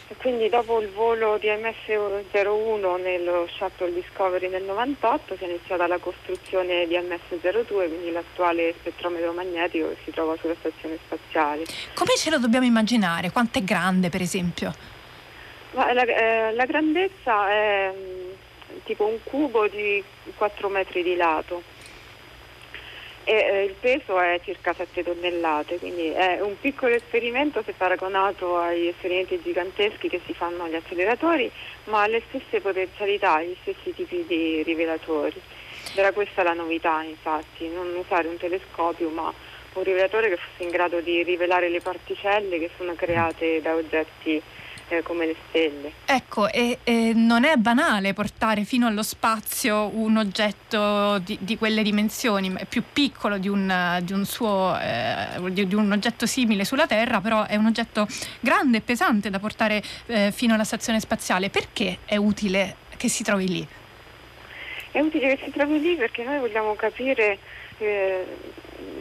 E 0.09 0.15
quindi 0.15 0.47
dopo 0.47 0.79
il 0.79 0.89
volo 0.89 1.37
di 1.37 1.47
MS-01 1.49 3.01
nello 3.01 3.45
Shuttle 3.51 3.93
Discovery 3.93 4.47
nel 4.47 4.63
98 4.63 5.35
si 5.35 5.43
è 5.43 5.47
iniziata 5.47 5.85
la 5.85 5.97
costruzione 5.97 6.87
di 6.87 6.97
MS-02, 6.97 7.67
quindi 7.67 8.11
l'attuale 8.11 8.73
spettrometro 8.79 9.33
magnetico 9.33 9.89
che 9.89 9.97
si 10.05 10.11
trova 10.11 10.37
sulla 10.39 10.55
stazione 10.59 10.97
spaziale. 11.03 11.65
Come 11.93 12.11
ce 12.15 12.29
lo 12.29 12.37
dobbiamo 12.37 12.65
immaginare? 12.65 13.31
Quanto 13.31 13.59
è 13.59 13.63
grande 13.63 14.07
per 14.07 14.21
esempio? 14.21 14.73
La, 15.71 15.89
eh, 15.89 16.53
la, 16.53 16.65
grandezza 16.65 17.49
è 17.49 17.93
mm, 17.93 18.29
tipo 18.85 19.05
un 19.05 19.17
cubo 19.25 19.67
di 19.67 20.01
4 20.37 20.69
metri 20.69 21.03
di 21.03 21.17
lato 21.17 21.61
e 23.27 23.33
eh, 23.33 23.63
il 23.65 23.75
peso 23.77 24.17
è 24.21 24.39
circa 24.41 24.73
7 24.73 25.03
tonnellate, 25.03 25.79
quindi 25.79 26.07
è 26.11 26.39
un 26.39 26.57
piccolo 26.57 26.95
esperimento 26.95 27.61
se 27.61 27.73
paragonato 27.73 28.57
agli 28.57 28.87
esperimenti 28.87 29.41
giganteschi 29.43 30.07
che 30.07 30.21
si 30.25 30.33
fanno 30.33 30.63
agli 30.63 30.75
acceleratori, 30.75 31.51
ma 31.85 32.03
ha 32.03 32.07
le 32.07 32.21
stesse 32.29 32.61
potenzialità, 32.61 33.41
gli 33.41 33.53
stessi 33.63 33.93
tipi 33.93 34.23
di 34.25 34.63
rivelatori. 34.63 35.41
Era 35.95 36.13
questa 36.13 36.41
la 36.41 36.53
novità, 36.53 37.03
infatti, 37.03 37.67
non 37.67 37.93
usare 37.95 38.29
un 38.29 38.37
telescopio, 38.37 39.09
ma 39.09 39.33
un 39.73 39.83
rivelatore 39.83 40.29
che 40.29 40.37
fosse 40.37 40.63
in 40.63 40.69
grado 40.69 41.01
di 41.01 41.21
rivelare 41.23 41.67
le 41.67 41.81
particelle 41.81 42.57
che 42.59 42.69
sono 42.77 42.93
create 42.95 43.61
da 43.61 43.75
oggetti 43.75 44.41
eh, 44.89 45.01
come 45.03 45.25
le 45.25 45.35
stelle. 45.47 45.91
Ecco, 46.05 46.49
e, 46.49 46.79
e, 46.83 47.11
non 47.13 47.43
è 47.43 47.55
banale 47.55 48.13
portare 48.13 48.63
fino 48.63 48.87
allo 48.87 49.03
spazio 49.03 49.89
un 49.93 50.17
oggetto 50.17 51.19
di, 51.19 51.37
di 51.41 51.57
quelle 51.57 51.83
dimensioni, 51.83 52.53
è 52.55 52.65
più 52.65 52.83
piccolo 52.91 53.37
di 53.37 53.47
un, 53.49 53.99
di 54.03 54.13
un, 54.13 54.25
suo, 54.25 54.77
eh, 54.79 55.51
di, 55.51 55.67
di 55.67 55.75
un 55.75 55.91
oggetto 55.91 56.25
simile 56.25 56.65
sulla 56.65 56.87
Terra, 56.87 57.19
però 57.21 57.45
è 57.45 57.55
un 57.55 57.65
oggetto 57.65 58.07
grande 58.39 58.77
e 58.77 58.81
pesante 58.81 59.29
da 59.29 59.39
portare 59.39 59.81
eh, 60.07 60.31
fino 60.31 60.53
alla 60.53 60.63
stazione 60.63 60.99
spaziale. 60.99 61.49
Perché 61.49 61.99
è 62.05 62.15
utile 62.15 62.75
che 62.97 63.09
si 63.09 63.23
trovi 63.23 63.47
lì? 63.47 63.67
È 64.91 64.99
utile 64.99 65.35
che 65.35 65.45
si 65.45 65.51
trovi 65.51 65.79
lì 65.79 65.95
perché 65.95 66.23
noi 66.23 66.39
vogliamo 66.39 66.73
capire 66.75 67.37
eh, 67.77 68.25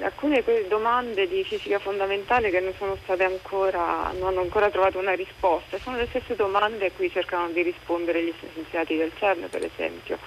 alcune 0.00 0.42
domande 0.68 1.26
di 1.28 1.44
fisica 1.44 1.78
fondamentale 1.78 2.50
che 2.50 2.60
non 2.60 2.72
sono 2.78 2.96
state 3.02 3.24
ancora, 3.24 4.12
non 4.18 4.28
hanno 4.28 4.40
ancora 4.40 4.70
trovato 4.70 4.98
una 4.98 5.14
risposta. 5.14 5.78
Sono 5.78 5.96
le 5.96 6.06
stesse 6.08 6.34
domande 6.34 6.86
a 6.86 6.90
cui 6.90 7.10
cercano 7.10 7.48
di 7.48 7.62
rispondere 7.62 8.22
gli 8.22 8.32
scienziati 8.36 8.96
del 8.96 9.12
CERN, 9.18 9.48
per 9.50 9.64
esempio. 9.64 10.18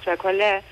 Cioè 0.00 0.16
qual 0.16 0.36
è 0.36 0.62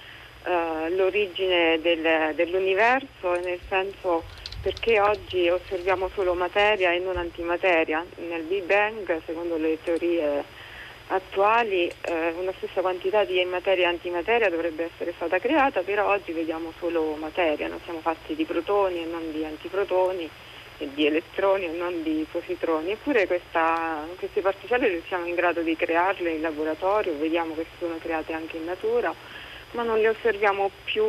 uh, 0.45 0.95
l'origine 0.95 1.81
del, 1.81 2.35
dell'universo, 2.35 3.33
nel 3.43 3.61
senso 3.69 4.25
perché 4.63 5.01
oggi 5.01 5.49
osserviamo 5.49 6.09
solo 6.15 6.35
materia 6.35 6.93
e 6.93 6.99
non 6.99 7.17
antimateria. 7.17 8.05
Nel 8.29 8.43
Big 8.43 8.63
Bang, 8.65 9.21
secondo 9.27 9.57
le 9.57 9.79
teorie 9.83 10.45
attuali 11.15 11.91
eh, 12.01 12.35
una 12.39 12.53
stessa 12.57 12.81
quantità 12.81 13.25
di 13.25 13.43
materia 13.45 13.85
e 13.85 13.89
antimateria 13.89 14.49
dovrebbe 14.49 14.91
essere 14.93 15.13
stata 15.17 15.39
creata, 15.39 15.83
però 15.83 16.09
oggi 16.09 16.33
vediamo 16.33 16.73
solo 16.79 17.17
materia, 17.19 17.69
non 17.69 17.81
siamo 17.85 18.01
fatti 18.01 18.35
di 18.35 18.45
protoni 18.45 19.03
e 19.03 19.07
non 19.07 19.31
di 19.31 19.45
antiprotoni, 19.45 20.29
e 20.79 20.89
di 20.95 21.07
elettroni 21.07 21.67
e 21.67 21.77
non 21.77 22.03
di 22.03 22.27
positroni, 22.31 22.93
eppure 22.93 23.27
questa, 23.27 24.05
queste 24.19 24.41
particelle 24.41 25.03
siamo 25.07 25.27
in 25.27 25.35
grado 25.35 25.61
di 25.61 25.77
crearle 25.77 26.31
in 26.31 26.41
laboratorio, 26.41 27.17
vediamo 27.19 27.55
che 27.55 27.67
sono 27.79 27.97
create 27.99 28.33
anche 28.33 28.57
in 28.57 28.65
natura, 28.65 29.15
ma 29.73 29.83
non 29.83 29.99
le 29.99 30.09
osserviamo 30.09 30.71
più 30.85 31.05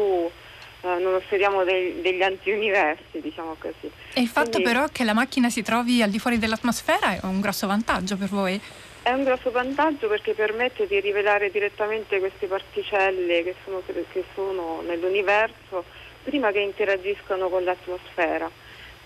Uh, 0.84 1.02
non 1.02 1.14
osserviamo 1.14 1.64
dei, 1.64 2.02
degli 2.02 2.22
antiuniversi, 2.22 3.22
diciamo 3.22 3.56
così. 3.58 3.90
E 4.16 4.20
il 4.20 4.28
fatto 4.28 4.50
Quindi, 4.50 4.70
però 4.70 4.86
che 4.92 5.06
la 5.06 5.14
macchina 5.14 5.50
si 5.50 5.62
trovi 5.62 6.02
al 6.02 6.10
di 6.10 6.20
fuori 6.20 6.38
dell'atmosfera 6.38 7.14
è 7.14 7.20
un 7.22 7.40
grosso 7.40 7.68
vantaggio 7.68 8.18
per 8.18 8.28
voi? 8.28 8.60
È 9.04 9.12
un 9.12 9.26
grosso 9.26 9.52
vantaggio 9.52 10.08
perché 10.08 10.34
permette 10.34 10.88
di 10.88 11.02
rivelare 11.02 11.52
direttamente 11.52 12.20
queste 12.20 12.48
particelle 12.48 13.44
che 13.44 13.54
sono, 13.66 13.82
che 13.86 14.24
sono 14.34 14.82
nell'universo 14.82 15.84
prima 16.24 16.52
che 16.52 16.60
interagiscono 16.60 17.50
con 17.50 17.66
l'atmosfera 17.66 18.50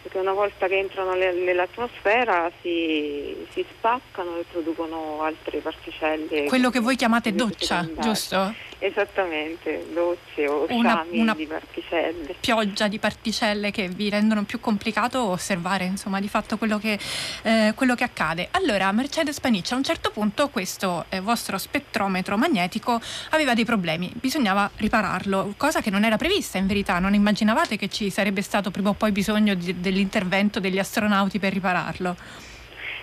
perché 0.08 0.20
una 0.20 0.34
volta 0.34 0.67
che 0.67 0.78
entrano 0.78 1.13
nell'atmosfera 1.13 2.50
si, 2.62 3.46
si 3.52 3.65
spaccano 3.78 4.38
e 4.38 4.46
producono 4.50 5.22
altre 5.22 5.60
particelle. 5.60 6.46
Quello 6.46 6.70
che 6.70 6.80
voi 6.80 6.96
chiamate 6.96 7.36
doccia, 7.36 7.86
giusto? 8.00 8.54
Esattamente, 8.80 9.86
docce 9.91 10.48
o 10.48 10.65
una, 10.70 11.06
una 11.10 11.34
di 11.34 11.46
particelle. 11.46 12.36
Pioggia 12.39 12.88
di 12.88 13.00
particelle 13.00 13.72
che 13.72 13.89
vi 13.89 14.10
rendono 14.10 14.43
più 14.43 14.60
complicato 14.60 15.24
osservare 15.24 15.84
insomma 15.84 16.20
di 16.22 16.30
fatto 16.30 16.58
quello 16.58 16.78
che, 16.78 16.98
eh, 17.43 17.74
quello 17.76 17.96
che 17.96 18.04
accade. 18.04 18.48
Allora, 18.52 18.91
Mercedes 18.91 19.39
Paniccia, 19.39 19.74
a 19.74 19.78
un 19.78 19.84
certo 19.84 20.12
punto 20.12 20.50
questo 20.50 21.06
eh, 21.10 21.20
vostro 21.20 21.58
spettrometro 21.58 22.38
magnetico 22.38 23.02
aveva 23.32 23.54
dei 23.54 23.65
problemi, 23.65 24.12
bisognava 24.13 24.70
ripararlo, 24.78 25.56
cosa 25.58 25.82
che 25.82 25.89
non 25.89 26.06
era 26.06 26.17
prevista 26.17 26.58
in 26.58 26.67
verità, 26.67 27.00
non 27.00 27.13
immaginavate 27.13 27.78
che 27.78 27.89
ci 27.89 28.10
sarebbe 28.10 28.41
stato 28.41 28.72
prima 28.72 28.89
o 28.89 28.93
poi 28.93 29.12
bisogno 29.12 29.56
di, 29.56 29.80
del 29.80 29.97
l'intervento 29.98 30.62
degli 30.62 30.80
astronauti 30.80 31.40
per 31.40 31.52
ripararlo? 31.52 32.16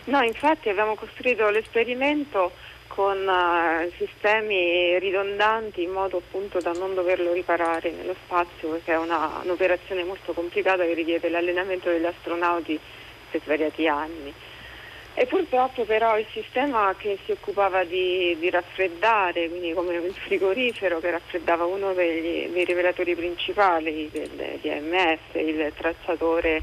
No, 0.04 0.22
infatti 0.22 0.68
abbiamo 0.68 0.94
costruito 0.94 1.48
l'esperimento 1.50 2.52
con 2.88 3.26
uh, 3.26 3.90
sistemi 3.96 4.98
ridondanti 4.98 5.82
in 5.82 5.90
modo 5.90 6.18
appunto 6.18 6.60
da 6.60 6.72
non 6.72 6.94
doverlo 6.94 7.32
riparare 7.32 7.90
nello 7.90 8.14
spazio 8.24 8.68
perché 8.68 8.92
è 8.92 8.98
una, 8.98 9.40
un'operazione 9.42 10.04
molto 10.04 10.32
complicata 10.32 10.84
che 10.84 10.94
richiede 10.94 11.28
l'allenamento 11.28 11.90
degli 11.90 12.04
astronauti 12.04 12.78
per 13.30 13.40
svariati 13.42 13.88
anni. 13.88 14.32
E 15.16 15.26
purtroppo 15.26 15.84
però 15.84 16.18
il 16.18 16.26
sistema 16.32 16.92
che 16.98 17.18
si 17.24 17.30
occupava 17.30 17.84
di, 17.84 18.36
di 18.38 18.50
raffreddare, 18.50 19.48
quindi 19.48 19.72
come 19.72 19.94
il 19.94 20.12
frigorifero 20.12 20.98
che 20.98 21.10
raffreddava 21.10 21.64
uno 21.64 21.92
degli, 21.94 22.48
dei 22.48 22.64
rivelatori 22.64 23.14
principali 23.14 24.10
del, 24.12 24.58
di 24.60 24.70
AMS, 24.70 25.20
il 25.34 25.72
tracciatore 25.76 26.62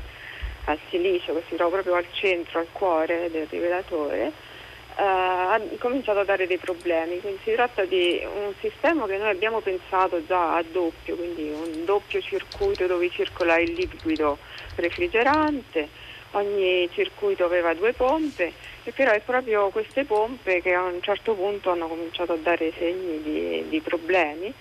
a 0.65 0.78
silicio 0.89 1.34
che 1.34 1.43
si 1.50 1.56
trova 1.56 1.71
proprio 1.71 1.95
al 1.95 2.06
centro, 2.12 2.60
al 2.60 2.67
cuore 2.71 3.30
del 3.32 3.47
rivelatore, 3.50 4.50
Uh, 4.93 5.04
ha 5.04 5.62
cominciato 5.80 6.19
a 6.19 6.26
dare 6.26 6.47
dei 6.47 6.58
problemi, 6.58 7.21
quindi 7.21 7.39
si 7.43 7.54
tratta 7.54 7.86
di 7.86 8.21
un 8.26 8.54
sistema 8.60 9.08
che 9.08 9.17
noi 9.17 9.30
abbiamo 9.30 9.62
pensato 9.62 10.24
già 10.26 10.58
a 10.58 10.63
doppio, 10.69 11.15
quindi 11.15 11.50
un 11.50 11.86
doppio 11.86 12.19
circuito 12.19 12.86
dove 12.88 13.10
circola 13.10 13.58
il 13.58 13.71
liquido 13.71 14.38
refrigerante, 14.76 15.88
ogni 16.32 16.89
circuito 16.91 17.45
aveva 17.45 17.74
due 17.74 17.93
pompe 17.93 18.52
e 18.84 18.91
però 18.91 19.12
è 19.12 19.21
proprio 19.21 19.69
queste 19.69 20.04
pompe 20.06 20.62
che 20.62 20.74
a 20.74 20.84
un 20.84 21.02
certo 21.02 21.34
punto 21.34 21.71
hanno 21.71 21.88
cominciato 21.88 22.34
a 22.34 22.38
dare 22.38 22.74
segni 22.78 23.21
di, 23.21 23.65
di 23.69 23.80
problemi 23.80 24.54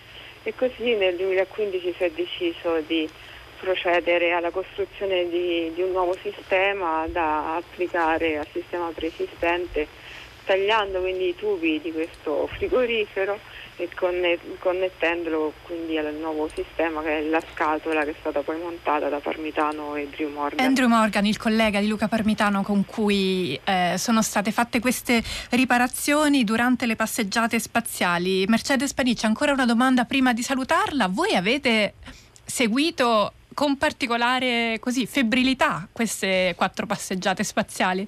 e 0.42 0.54
così 0.54 0.94
nel 0.94 1.16
2015 1.16 1.94
si 1.96 2.04
è 2.04 2.10
deciso 2.10 2.80
di 2.86 3.08
procedere 3.60 4.32
alla 4.32 4.50
costruzione 4.50 5.28
di, 5.28 5.70
di 5.74 5.82
un 5.82 5.92
nuovo 5.92 6.16
sistema 6.22 7.06
da 7.08 7.56
applicare 7.56 8.38
al 8.38 8.46
sistema 8.52 8.90
preesistente 8.94 9.86
tagliando 10.44 11.00
quindi 11.00 11.28
i 11.28 11.36
tubi 11.36 11.80
di 11.80 11.92
questo 11.92 12.48
frigorifero 12.56 13.38
e 13.76 13.88
connettendolo 14.58 15.52
quindi 15.62 15.96
al 15.96 16.12
nuovo 16.14 16.50
sistema 16.54 17.02
che 17.02 17.18
è 17.18 17.22
la 17.22 17.40
scatola 17.52 18.02
che 18.04 18.10
è 18.10 18.14
stata 18.18 18.40
poi 18.40 18.58
montata 18.58 19.08
da 19.08 19.18
Parmitano 19.20 19.94
e 19.94 20.08
Drew 20.08 20.30
Morgan. 20.30 20.66
Andrew 20.66 20.88
Morgan, 20.88 21.24
il 21.24 21.38
collega 21.38 21.80
di 21.80 21.86
Luca 21.86 22.08
Parmitano 22.08 22.62
con 22.62 22.84
cui 22.84 23.58
eh, 23.62 23.94
sono 23.96 24.22
state 24.22 24.50
fatte 24.50 24.80
queste 24.80 25.22
riparazioni 25.50 26.44
durante 26.44 26.84
le 26.86 26.96
passeggiate 26.96 27.58
spaziali. 27.58 28.44
Mercedes 28.48 28.92
Panicci, 28.92 29.26
ancora 29.26 29.52
una 29.52 29.66
domanda 29.66 30.04
prima 30.04 30.32
di 30.32 30.42
salutarla. 30.42 31.06
Voi 31.08 31.34
avete 31.34 31.94
seguito 32.44 33.32
con 33.54 33.76
particolare 33.76 34.78
così, 34.80 35.06
febrilità 35.06 35.88
queste 35.90 36.54
quattro 36.56 36.86
passeggiate 36.86 37.44
spaziali? 37.44 38.06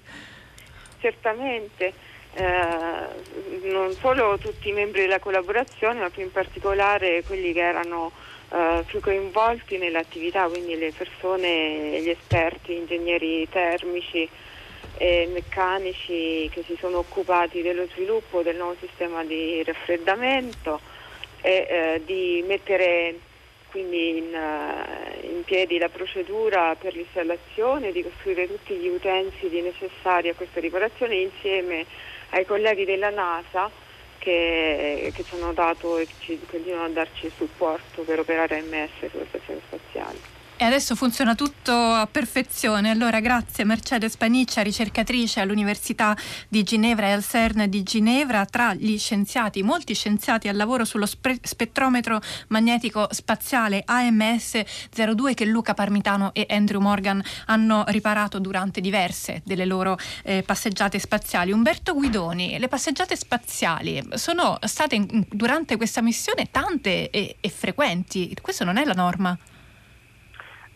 Certamente 1.01 1.93
eh, 2.35 3.71
non 3.71 3.93
solo 3.93 4.39
tutti 4.39 4.69
i 4.69 4.73
membri 4.73 5.03
della 5.03 5.19
collaborazione, 5.19 6.01
ma 6.01 6.11
più 6.11 6.23
in 6.23 6.33
particolare 6.33 7.23
quelli 7.25 7.53
che 7.53 7.61
erano 7.61 8.13
eh, 8.51 8.85
più 8.87 9.01
coinvolti 9.01 9.79
nell'attività, 9.79 10.47
quindi 10.49 10.77
le 10.79 10.93
persone, 10.97 12.01
gli 12.01 12.09
esperti, 12.09 12.77
ingegneri 12.77 13.49
termici 13.51 14.29
e 14.97 15.29
meccanici 15.33 16.49
che 16.53 16.63
si 16.67 16.77
sono 16.79 16.99
occupati 16.99 17.63
dello 17.63 17.87
sviluppo 17.93 18.43
del 18.43 18.57
nuovo 18.57 18.77
sistema 18.79 19.25
di 19.25 19.63
raffreddamento 19.65 20.81
e 21.41 21.67
eh, 21.69 22.03
di 22.05 22.45
mettere 22.47 23.19
quindi 23.73 24.19
in, 24.19 24.35
uh, 24.35 25.25
in, 25.25 25.43
piedi 25.45 25.79
la 25.79 25.89
procedura 25.89 26.77
per 26.77 26.95
l'installazione, 26.95 27.91
di 27.91 28.03
costruire 28.03 28.47
tutti 28.47 28.75
gli 28.75 28.87
utensili 28.87 29.63
necessari 29.63 30.29
a 30.29 30.35
questa 30.35 30.61
riparazione 30.61 31.17
insieme 31.17 31.87
ai 32.31 32.45
colleghi 32.45 32.85
della 32.85 33.11
NASA 33.11 33.71
che, 34.19 35.11
che 35.13 35.25
ci 35.25 35.35
hanno 35.35 35.53
dato 35.53 35.97
e 35.99 36.07
ci 36.21 36.39
continuano 36.47 36.85
a 36.85 36.91
darci 36.91 37.33
supporto 37.35 38.03
per 38.03 38.21
operare 38.21 38.61
MS 38.61 39.11
sulle 39.11 39.27
stazioni 39.29 39.61
spaziali. 39.67 40.42
E 40.63 40.65
adesso 40.65 40.95
funziona 40.95 41.35
tutto 41.35 41.73
a 41.73 42.07
perfezione. 42.07 42.91
Allora, 42.91 43.19
grazie 43.19 43.65
Mercedes 43.65 44.17
Paniccia, 44.17 44.63
ricercatrice 44.63 45.41
all'Università 45.41 46.17
di 46.47 46.63
Ginevra 46.63 47.09
e 47.09 47.11
al 47.11 47.25
CERN 47.25 47.69
di 47.69 47.83
Ginevra, 47.83 48.45
tra 48.45 48.73
gli 48.73 48.97
scienziati, 48.97 49.65
molti 49.65 49.93
scienziati 49.93 50.47
al 50.47 50.55
lavoro 50.55 50.85
sullo 50.85 51.07
spe- 51.07 51.41
spettrometro 51.43 52.21
magnetico 52.51 53.09
spaziale 53.11 53.83
AMS-02 53.85 55.35
che 55.35 55.47
Luca 55.47 55.75
Parmitano 55.75 56.33
e 56.33 56.47
Andrew 56.49 56.81
Morgan 56.81 57.21
hanno 57.47 57.83
riparato 57.89 58.39
durante 58.39 58.81
diverse 58.81 59.43
delle 59.45 59.65
loro 59.65 59.99
eh, 60.23 60.45
passeggiate 60.45 61.01
spaziali. 61.01 61.51
Umberto 61.51 61.93
Guidoni, 61.93 62.57
le 62.61 62.69
passeggiate 62.69 63.17
spaziali 63.17 64.01
sono 64.15 64.59
state 64.61 64.95
in, 64.95 65.27
durante 65.29 65.77
questa 65.77 66.03
missione 66.03 66.53
tante 66.53 67.11
e, 67.11 67.35
e 67.41 67.49
frequenti. 67.49 68.33
Questo 68.41 68.63
non 68.63 68.77
è 68.77 68.85
la 68.85 68.95
norma. 68.95 69.37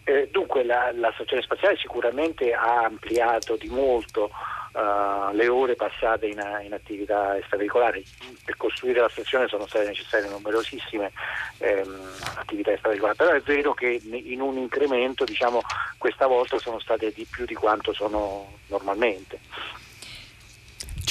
Eh, 0.08 0.28
dunque 0.30 0.62
la, 0.62 0.92
la, 0.94 1.10
stazione 1.14 1.42
spaziale 1.42 1.76
sicuramente 1.76 2.52
ha 2.52 2.84
ampliato 2.84 3.56
di 3.56 3.66
molto 3.66 4.30
uh, 4.72 5.34
le 5.34 5.48
ore 5.48 5.74
passate 5.74 6.26
in, 6.26 6.40
in, 6.62 6.72
attività 6.72 7.36
extraveicolari. 7.36 8.04
Per 8.44 8.56
costruire 8.56 9.00
la 9.00 9.08
stazione 9.08 9.48
sono 9.48 9.66
state 9.66 9.88
necessarie 9.88 10.28
numerosissime 10.28 11.10
ehm, 11.58 12.08
attività 12.36 12.70
extraveicolari, 12.70 13.16
però 13.16 13.32
è 13.32 13.40
vero 13.40 13.74
che 13.74 14.00
in 14.08 14.40
un 14.40 14.56
incremento 14.58 15.24
diciamo, 15.24 15.60
questa 15.98 16.28
volta 16.28 16.56
sono 16.60 16.78
state 16.78 17.10
di 17.10 17.26
più 17.28 17.44
di 17.44 17.54
quanto 17.54 17.92
sono 17.92 18.58
normalmente. 18.68 19.40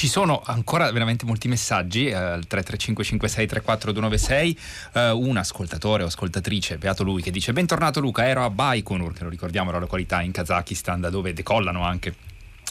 Ci 0.06 0.12
sono 0.12 0.44
ancora 0.46 0.92
veramente 0.92 1.26
molti 1.26 1.48
messaggi 1.48 2.06
eh, 2.06 2.14
al 2.14 2.46
335 2.46 3.04
56 3.04 3.48
34 3.48 3.92
296 3.92 4.60
eh, 4.94 5.10
un 5.10 5.36
ascoltatore 5.36 6.04
o 6.04 6.06
ascoltatrice, 6.06 6.78
beato 6.78 7.04
lui, 7.04 7.24
che 7.24 7.32
dice 7.32 7.54
bentornato 7.54 8.00
Luca, 8.02 8.28
ero 8.28 8.44
a 8.44 8.52
Baikonur, 8.52 9.14
che 9.14 9.24
lo 9.24 9.32
ricordiamo 9.32 9.72
è 9.72 9.74
la 9.74 9.80
località 9.80 10.22
in 10.22 10.32
Kazakistan 10.32 11.02
da 11.02 11.10
dove 11.10 11.34
decollano 11.34 11.84
anche 11.84 12.14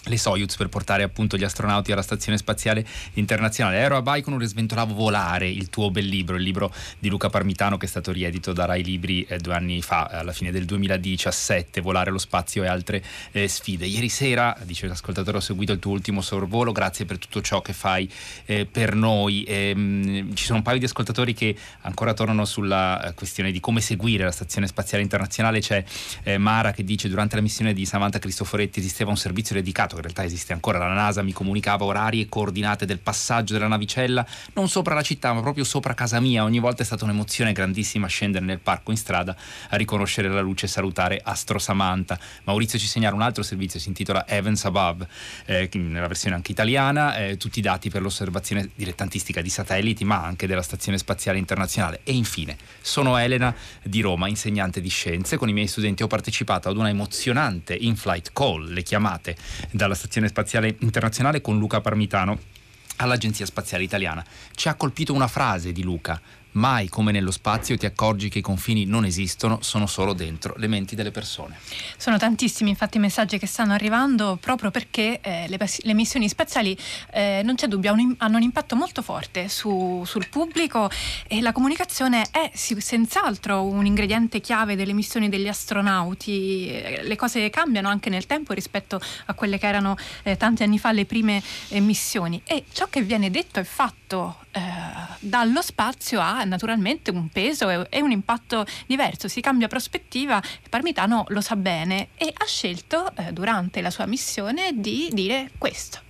le 0.04 0.18
Soyuz 0.18 0.56
per 0.56 0.68
portare 0.68 1.02
appunto 1.02 1.36
gli 1.36 1.44
astronauti 1.44 1.92
alla 1.92 2.02
Stazione 2.02 2.38
Spaziale 2.38 2.84
Internazionale. 3.14 3.78
Ero 3.78 3.96
a 3.96 4.02
Baikonur 4.02 4.42
e 4.42 4.46
sventolavo 4.46 4.94
Volare, 4.94 5.48
il 5.48 5.70
tuo 5.70 5.90
bel 5.90 6.06
libro, 6.06 6.36
il 6.36 6.42
libro 6.42 6.72
di 6.98 7.08
Luca 7.08 7.30
Parmitano 7.30 7.76
che 7.76 7.86
è 7.86 7.88
stato 7.88 8.12
riedito 8.12 8.52
da 8.52 8.66
Rai 8.66 8.82
Libri 8.84 9.22
eh, 9.22 9.38
due 9.38 9.54
anni 9.54 9.80
fa, 9.82 10.04
alla 10.04 10.32
fine 10.32 10.50
del 10.50 10.64
2017, 10.64 11.80
Volare 11.80 12.10
lo 12.10 12.18
spazio 12.18 12.62
e 12.62 12.66
altre 12.66 13.02
eh, 13.32 13.48
sfide. 13.48 13.86
Ieri 13.86 14.08
sera, 14.08 14.56
dice 14.64 14.86
l'ascoltatore, 14.86 15.38
ho 15.38 15.40
seguito 15.40 15.72
il 15.72 15.78
tuo 15.78 15.92
ultimo 15.92 16.20
sorvolo, 16.20 16.72
grazie 16.72 17.04
per 17.04 17.18
tutto 17.18 17.40
ciò 17.40 17.62
che 17.62 17.72
fai 17.72 18.10
eh, 18.44 18.66
per 18.66 18.94
noi. 18.94 19.44
E, 19.44 19.74
mh, 19.74 20.34
ci 20.34 20.44
sono 20.44 20.58
un 20.58 20.64
paio 20.64 20.78
di 20.78 20.84
ascoltatori 20.84 21.34
che 21.34 21.56
ancora 21.82 22.12
tornano 22.12 22.44
sulla 22.44 23.08
eh, 23.08 23.14
questione 23.14 23.52
di 23.52 23.60
come 23.60 23.80
seguire 23.80 24.24
la 24.24 24.30
Stazione 24.30 24.66
Spaziale 24.66 25.02
Internazionale. 25.02 25.60
C'è 25.60 25.84
eh, 26.22 26.38
Mara 26.38 26.72
che 26.72 26.84
dice 26.84 27.08
durante 27.08 27.36
la 27.36 27.42
missione 27.42 27.72
di 27.72 27.86
Samantha 27.86 28.18
Cristoforetti 28.18 28.80
esisteva 28.80 29.10
un 29.10 29.16
servizio 29.16 29.54
dedicato 29.54 29.93
in 29.96 30.02
realtà 30.02 30.24
esiste 30.24 30.52
ancora, 30.52 30.78
la 30.78 30.92
NASA 30.92 31.22
mi 31.22 31.32
comunicava 31.32 31.84
orari 31.84 32.20
e 32.20 32.28
coordinate 32.28 32.86
del 32.86 32.98
passaggio 32.98 33.52
della 33.52 33.68
navicella, 33.68 34.26
non 34.54 34.68
sopra 34.68 34.94
la 34.94 35.02
città 35.02 35.32
ma 35.32 35.40
proprio 35.40 35.64
sopra 35.64 35.94
casa 35.94 36.20
mia, 36.20 36.44
ogni 36.44 36.58
volta 36.58 36.82
è 36.82 36.84
stata 36.84 37.04
un'emozione 37.04 37.52
grandissima 37.52 38.06
scendere 38.06 38.44
nel 38.44 38.58
parco 38.58 38.90
in 38.90 38.96
strada 38.96 39.36
a 39.70 39.76
riconoscere 39.76 40.28
la 40.28 40.40
luce 40.40 40.66
e 40.66 40.68
salutare 40.68 41.20
Astro 41.22 41.58
Samantha. 41.58 42.18
Maurizio 42.44 42.78
ci 42.78 42.86
segnala 42.86 43.14
un 43.14 43.22
altro 43.22 43.42
servizio, 43.42 43.80
si 43.80 43.88
intitola 43.88 44.26
Heavens 44.26 44.64
Above, 44.64 45.06
eh, 45.46 45.68
nella 45.74 46.06
versione 46.06 46.34
anche 46.34 46.52
italiana, 46.52 47.16
eh, 47.16 47.36
tutti 47.36 47.58
i 47.58 47.62
dati 47.62 47.90
per 47.90 48.02
l'osservazione 48.02 48.70
dilettantistica 48.74 49.40
di 49.40 49.48
satelliti 49.48 50.04
ma 50.04 50.22
anche 50.22 50.46
della 50.46 50.62
Stazione 50.62 50.98
Spaziale 50.98 51.38
Internazionale. 51.38 52.00
E 52.04 52.12
infine, 52.12 52.56
sono 52.80 53.16
Elena 53.16 53.54
di 53.82 54.00
Roma, 54.00 54.28
insegnante 54.28 54.80
di 54.80 54.88
scienze, 54.88 55.36
con 55.36 55.48
i 55.48 55.52
miei 55.52 55.66
studenti 55.66 56.02
ho 56.02 56.06
partecipato 56.06 56.68
ad 56.68 56.76
una 56.76 56.88
emozionante 56.88 57.74
in-flight 57.74 58.30
call, 58.32 58.72
le 58.72 58.82
chiamate 58.82 59.36
dalla 59.84 59.94
Stazione 59.94 60.28
Spaziale 60.28 60.76
Internazionale 60.80 61.40
con 61.40 61.58
Luca 61.58 61.80
Parmitano 61.80 62.38
all'Agenzia 62.96 63.44
Spaziale 63.44 63.84
Italiana. 63.84 64.24
Ci 64.54 64.68
ha 64.68 64.74
colpito 64.74 65.12
una 65.12 65.28
frase 65.28 65.72
di 65.72 65.82
Luca 65.82 66.20
mai 66.54 66.88
come 66.88 67.12
nello 67.12 67.30
spazio 67.30 67.76
ti 67.76 67.86
accorgi 67.86 68.28
che 68.28 68.38
i 68.38 68.42
confini 68.42 68.84
non 68.84 69.04
esistono, 69.04 69.58
sono 69.62 69.86
solo 69.86 70.12
dentro 70.12 70.54
le 70.56 70.66
menti 70.66 70.94
delle 70.94 71.10
persone. 71.10 71.58
Sono 71.96 72.18
tantissimi 72.18 72.70
infatti 72.70 72.96
i 72.96 73.00
messaggi 73.00 73.38
che 73.38 73.46
stanno 73.46 73.72
arrivando 73.72 74.36
proprio 74.40 74.70
perché 74.70 75.20
eh, 75.20 75.46
le, 75.48 75.58
le, 75.58 75.94
missioni 75.94 76.28
spaziali, 76.28 76.76
eh, 77.12 77.42
non 77.44 77.54
c'è 77.54 77.66
dubbio, 77.66 77.92
hanno 77.92 78.36
un 78.36 78.42
impatto 78.42 78.76
molto 78.76 79.02
forte 79.02 79.48
su, 79.48 80.02
sul 80.04 80.28
pubblico 80.28 80.90
e 81.26 81.40
la 81.40 81.52
comunicazione 81.52 82.24
è 82.30 82.50
senz'altro 82.54 83.64
un 83.64 83.86
ingrediente 83.86 84.40
chiave 84.40 84.76
delle 84.76 84.92
missioni 84.92 85.28
degli 85.28 85.48
astronauti. 85.48 86.68
Eh, 86.68 87.02
le 87.02 87.16
cose 87.16 87.50
cambiano 87.50 87.88
anche 87.88 88.10
nel 88.10 88.26
tempo 88.26 88.52
rispetto 88.52 89.00
a 89.26 89.34
quelle 89.34 89.58
che 89.58 89.66
erano 89.66 89.96
eh, 90.22 90.36
tanti 90.36 90.62
anni 90.62 90.78
fa 90.78 90.92
le 90.92 91.04
prime 91.04 91.42
missioni 91.70 92.40
e 92.44 92.64
ciò 92.72 92.86
che 92.88 93.02
viene 93.02 93.30
detto 93.30 93.58
e 93.60 93.64
fatto 93.64 94.43
eh, 94.54 94.60
dallo 95.18 95.62
spazio 95.62 96.20
ha 96.20 96.44
naturalmente 96.44 97.10
un 97.10 97.28
peso 97.28 97.68
e, 97.68 97.86
e, 97.90 98.00
un 98.00 98.12
impatto 98.12 98.64
diverso, 98.86 99.26
si 99.26 99.40
cambia 99.40 99.66
prospettiva, 99.66 100.40
Parmitano 100.70 101.24
lo 101.28 101.40
sa 101.40 101.56
bene 101.56 102.08
e 102.16 102.32
ha 102.32 102.44
scelto 102.44 103.10
eh, 103.16 103.32
durante 103.32 103.80
la 103.80 103.90
sua 103.90 104.06
missione 104.06 104.70
di 104.74 105.10
dire 105.12 105.50
questo. 105.58 106.03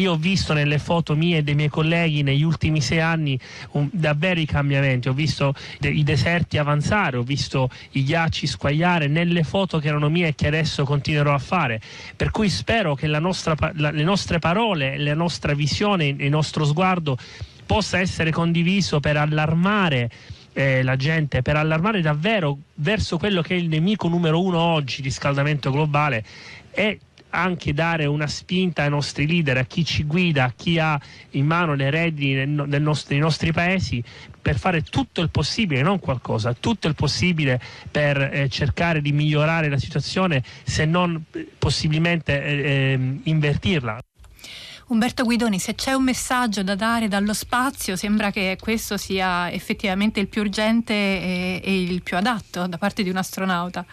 Io 0.00 0.12
ho 0.12 0.16
visto 0.16 0.54
nelle 0.54 0.78
foto 0.78 1.14
mie 1.14 1.38
e 1.38 1.42
dei 1.42 1.54
miei 1.54 1.68
colleghi 1.68 2.22
negli 2.22 2.42
ultimi 2.42 2.80
sei 2.80 3.00
anni 3.00 3.38
un, 3.72 3.88
davvero 3.92 4.40
i 4.40 4.46
cambiamenti, 4.46 5.08
ho 5.08 5.12
visto 5.12 5.54
de- 5.78 5.90
i 5.90 6.02
deserti 6.02 6.56
avanzare, 6.56 7.18
ho 7.18 7.22
visto 7.22 7.68
i 7.92 8.02
ghiacci 8.02 8.46
squagliare 8.46 9.08
nelle 9.08 9.42
foto 9.42 9.78
che 9.78 9.88
erano 9.88 10.08
mie 10.08 10.28
e 10.28 10.34
che 10.34 10.46
adesso 10.46 10.84
continuerò 10.84 11.34
a 11.34 11.38
fare. 11.38 11.82
Per 12.16 12.30
cui 12.30 12.48
spero 12.48 12.94
che 12.94 13.06
nostra, 13.06 13.54
la, 13.74 13.90
le 13.90 14.02
nostre 14.02 14.38
parole, 14.38 14.96
la 14.96 15.14
nostra 15.14 15.52
visione, 15.52 16.06
il 16.06 16.30
nostro 16.30 16.64
sguardo 16.64 17.18
possa 17.66 17.98
essere 17.98 18.30
condiviso 18.30 19.00
per 19.00 19.18
allarmare 19.18 20.10
eh, 20.54 20.82
la 20.82 20.96
gente, 20.96 21.42
per 21.42 21.56
allarmare 21.56 22.00
davvero 22.00 22.56
verso 22.76 23.18
quello 23.18 23.42
che 23.42 23.54
è 23.54 23.58
il 23.58 23.68
nemico 23.68 24.08
numero 24.08 24.42
uno 24.42 24.58
oggi, 24.58 25.02
riscaldamento 25.02 25.70
globale, 25.70 26.24
e 26.72 26.98
anche 27.30 27.72
dare 27.72 28.06
una 28.06 28.26
spinta 28.26 28.82
ai 28.82 28.90
nostri 28.90 29.26
leader, 29.26 29.58
a 29.58 29.64
chi 29.64 29.84
ci 29.84 30.04
guida, 30.04 30.44
a 30.44 30.52
chi 30.54 30.78
ha 30.78 31.00
in 31.30 31.46
mano 31.46 31.74
le 31.74 31.90
redini 31.90 32.46
nel 32.46 32.82
nostro, 32.82 33.14
nei 33.14 33.20
nostri 33.20 33.52
paesi 33.52 34.02
per 34.40 34.58
fare 34.58 34.82
tutto 34.82 35.20
il 35.20 35.30
possibile, 35.30 35.82
non 35.82 35.98
qualcosa, 35.98 36.54
tutto 36.54 36.88
il 36.88 36.94
possibile 36.94 37.60
per 37.90 38.20
eh, 38.20 38.48
cercare 38.48 39.00
di 39.00 39.12
migliorare 39.12 39.68
la 39.68 39.78
situazione, 39.78 40.42
se 40.64 40.84
non 40.84 41.22
eh, 41.32 41.46
possibilmente 41.58 42.42
eh, 42.42 42.92
ehm, 42.92 43.20
invertirla. 43.24 43.98
Umberto 44.90 45.22
Guidoni, 45.22 45.60
se 45.60 45.76
c'è 45.76 45.92
un 45.92 46.02
messaggio 46.02 46.64
da 46.64 46.74
dare 46.74 47.06
dallo 47.06 47.32
spazio, 47.32 47.94
sembra 47.94 48.32
che 48.32 48.56
questo 48.60 48.96
sia 48.96 49.48
effettivamente 49.48 50.18
il 50.18 50.26
più 50.26 50.40
urgente 50.40 50.92
e, 50.92 51.60
e 51.62 51.82
il 51.82 52.02
più 52.02 52.16
adatto 52.16 52.66
da 52.66 52.76
parte 52.76 53.04
di 53.04 53.10
un 53.10 53.16
astronauta. 53.16 53.86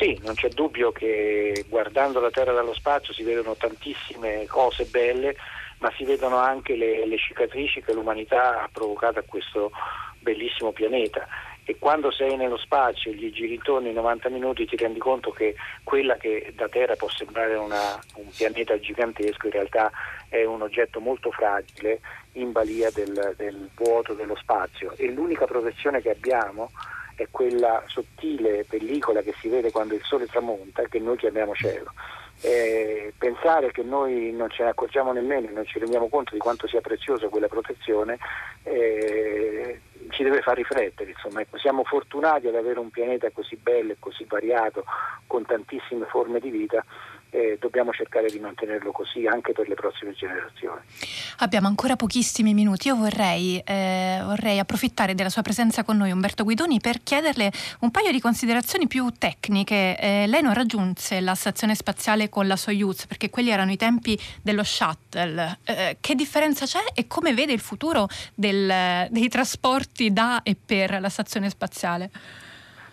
Sì, 0.00 0.18
non 0.22 0.32
c'è 0.32 0.48
dubbio 0.48 0.92
che 0.92 1.66
guardando 1.68 2.20
la 2.20 2.30
Terra 2.30 2.54
dallo 2.54 2.72
spazio 2.72 3.12
si 3.12 3.22
vedono 3.22 3.54
tantissime 3.54 4.46
cose 4.46 4.84
belle, 4.86 5.36
ma 5.80 5.92
si 5.94 6.04
vedono 6.04 6.38
anche 6.38 6.74
le, 6.74 7.06
le 7.06 7.18
cicatrici 7.18 7.82
che 7.82 7.92
l'umanità 7.92 8.62
ha 8.62 8.70
provocato 8.72 9.18
a 9.18 9.24
questo 9.26 9.70
bellissimo 10.18 10.72
pianeta. 10.72 11.28
E 11.64 11.76
quando 11.78 12.10
sei 12.10 12.34
nello 12.38 12.56
spazio 12.56 13.10
e 13.10 13.14
gli 13.14 13.30
giri 13.30 13.56
intorno 13.56 13.88
in 13.88 13.94
90 13.94 14.30
minuti 14.30 14.64
ti 14.64 14.76
rendi 14.76 14.98
conto 14.98 15.32
che 15.32 15.54
quella 15.84 16.16
che 16.16 16.50
da 16.56 16.66
Terra 16.70 16.96
può 16.96 17.10
sembrare 17.10 17.56
una, 17.56 18.00
un 18.14 18.30
pianeta 18.34 18.80
gigantesco 18.80 19.48
in 19.48 19.52
realtà 19.52 19.90
è 20.30 20.42
un 20.44 20.62
oggetto 20.62 21.00
molto 21.00 21.30
fragile 21.30 22.00
in 22.32 22.52
balia 22.52 22.90
del, 22.90 23.34
del 23.36 23.68
vuoto 23.74 24.14
dello 24.14 24.36
spazio. 24.36 24.94
E 24.96 25.10
l'unica 25.10 25.44
protezione 25.44 26.00
che 26.00 26.08
abbiamo 26.08 26.70
è 27.20 27.28
quella 27.30 27.82
sottile 27.86 28.64
pellicola 28.64 29.20
che 29.20 29.34
si 29.38 29.48
vede 29.48 29.70
quando 29.70 29.94
il 29.94 30.02
sole 30.02 30.24
tramonta, 30.24 30.84
che 30.84 30.98
noi 30.98 31.18
chiamiamo 31.18 31.54
cielo. 31.54 31.92
Eh, 32.40 33.12
pensare 33.18 33.70
che 33.72 33.82
noi 33.82 34.32
non 34.32 34.48
ce 34.48 34.62
ne 34.62 34.70
accorgiamo 34.70 35.12
nemmeno 35.12 35.50
non 35.52 35.66
ci 35.66 35.78
rendiamo 35.78 36.08
conto 36.08 36.32
di 36.32 36.38
quanto 36.38 36.66
sia 36.66 36.80
preziosa 36.80 37.28
quella 37.28 37.48
protezione 37.48 38.16
eh, 38.62 39.78
ci 40.10 40.22
deve 40.22 40.40
far 40.40 40.56
riflettere. 40.56 41.10
Insomma. 41.10 41.40
Ecco, 41.40 41.58
siamo 41.58 41.84
fortunati 41.84 42.46
ad 42.46 42.54
avere 42.54 42.78
un 42.78 42.90
pianeta 42.90 43.30
così 43.30 43.56
bello 43.56 43.92
e 43.92 43.96
così 43.98 44.24
variato, 44.24 44.84
con 45.26 45.44
tantissime 45.44 46.06
forme 46.06 46.40
di 46.40 46.50
vita 46.50 46.84
eh, 47.30 47.56
dobbiamo 47.60 47.92
cercare 47.92 48.28
di 48.28 48.38
mantenerlo 48.38 48.90
così 48.92 49.26
anche 49.26 49.52
per 49.52 49.68
le 49.68 49.74
prossime 49.74 50.12
generazioni. 50.12 50.80
Abbiamo 51.38 51.68
ancora 51.68 51.96
pochissimi 51.96 52.54
minuti. 52.54 52.88
Io 52.88 52.96
vorrei, 52.96 53.62
eh, 53.64 54.20
vorrei, 54.24 54.58
approfittare 54.58 55.14
della 55.14 55.28
sua 55.28 55.42
presenza 55.42 55.84
con 55.84 55.96
noi, 55.96 56.10
Umberto 56.10 56.44
Guidoni, 56.44 56.80
per 56.80 57.02
chiederle 57.02 57.50
un 57.80 57.90
paio 57.90 58.10
di 58.10 58.20
considerazioni 58.20 58.86
più 58.86 59.10
tecniche. 59.16 59.96
Eh, 59.98 60.26
lei 60.26 60.42
non 60.42 60.54
raggiunse 60.54 61.20
la 61.20 61.34
stazione 61.34 61.74
spaziale 61.74 62.28
con 62.28 62.46
la 62.46 62.56
Soyuz 62.56 63.06
perché 63.06 63.30
quelli 63.30 63.50
erano 63.50 63.70
i 63.70 63.76
tempi 63.76 64.18
dello 64.42 64.64
shuttle. 64.64 65.58
Eh, 65.64 65.96
che 66.00 66.14
differenza 66.14 66.66
c'è 66.66 66.84
e 66.94 67.06
come 67.06 67.32
vede 67.32 67.52
il 67.52 67.60
futuro 67.60 68.08
del, 68.34 69.06
dei 69.10 69.28
trasporti 69.28 69.89
da 70.10 70.42
e 70.42 70.56
per 70.56 71.00
la 71.00 71.08
stazione 71.08 71.50
spaziale? 71.50 72.10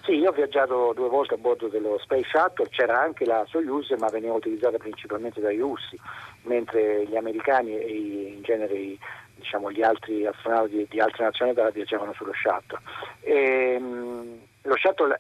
Sì, 0.04 0.14
io 0.14 0.30
ho 0.30 0.34
viaggiato 0.34 0.94
due 0.96 1.10
volte 1.10 1.34
a 1.34 1.38
bordo 1.38 1.68
dello 1.68 1.98
Space 2.00 2.30
Shuttle, 2.30 2.70
c'era 2.70 3.02
anche 3.02 3.26
la 3.26 3.46
Soyuz 3.48 3.90
ma 4.00 4.08
veniva 4.08 4.34
utilizzata 4.34 4.78
principalmente 4.78 5.42
dai 5.42 5.58
russi, 5.58 6.00
mentre 6.44 7.06
gli 7.06 7.18
americani 7.18 7.78
e 7.78 8.34
in 8.36 8.42
genere 8.42 8.98
diciamo, 9.36 9.72
gli 9.72 9.82
altri 9.82 10.26
astronauti 10.26 10.88
di 10.90 11.00
altre 11.00 11.26
nazionalità 11.26 11.70
viaggiavano 11.70 12.14
sullo 12.14 12.34
Shuttle. 12.34 12.80
E, 13.22 13.74
ehm, 13.74 14.40
lo 14.62 14.76
Shuttle 14.78 15.20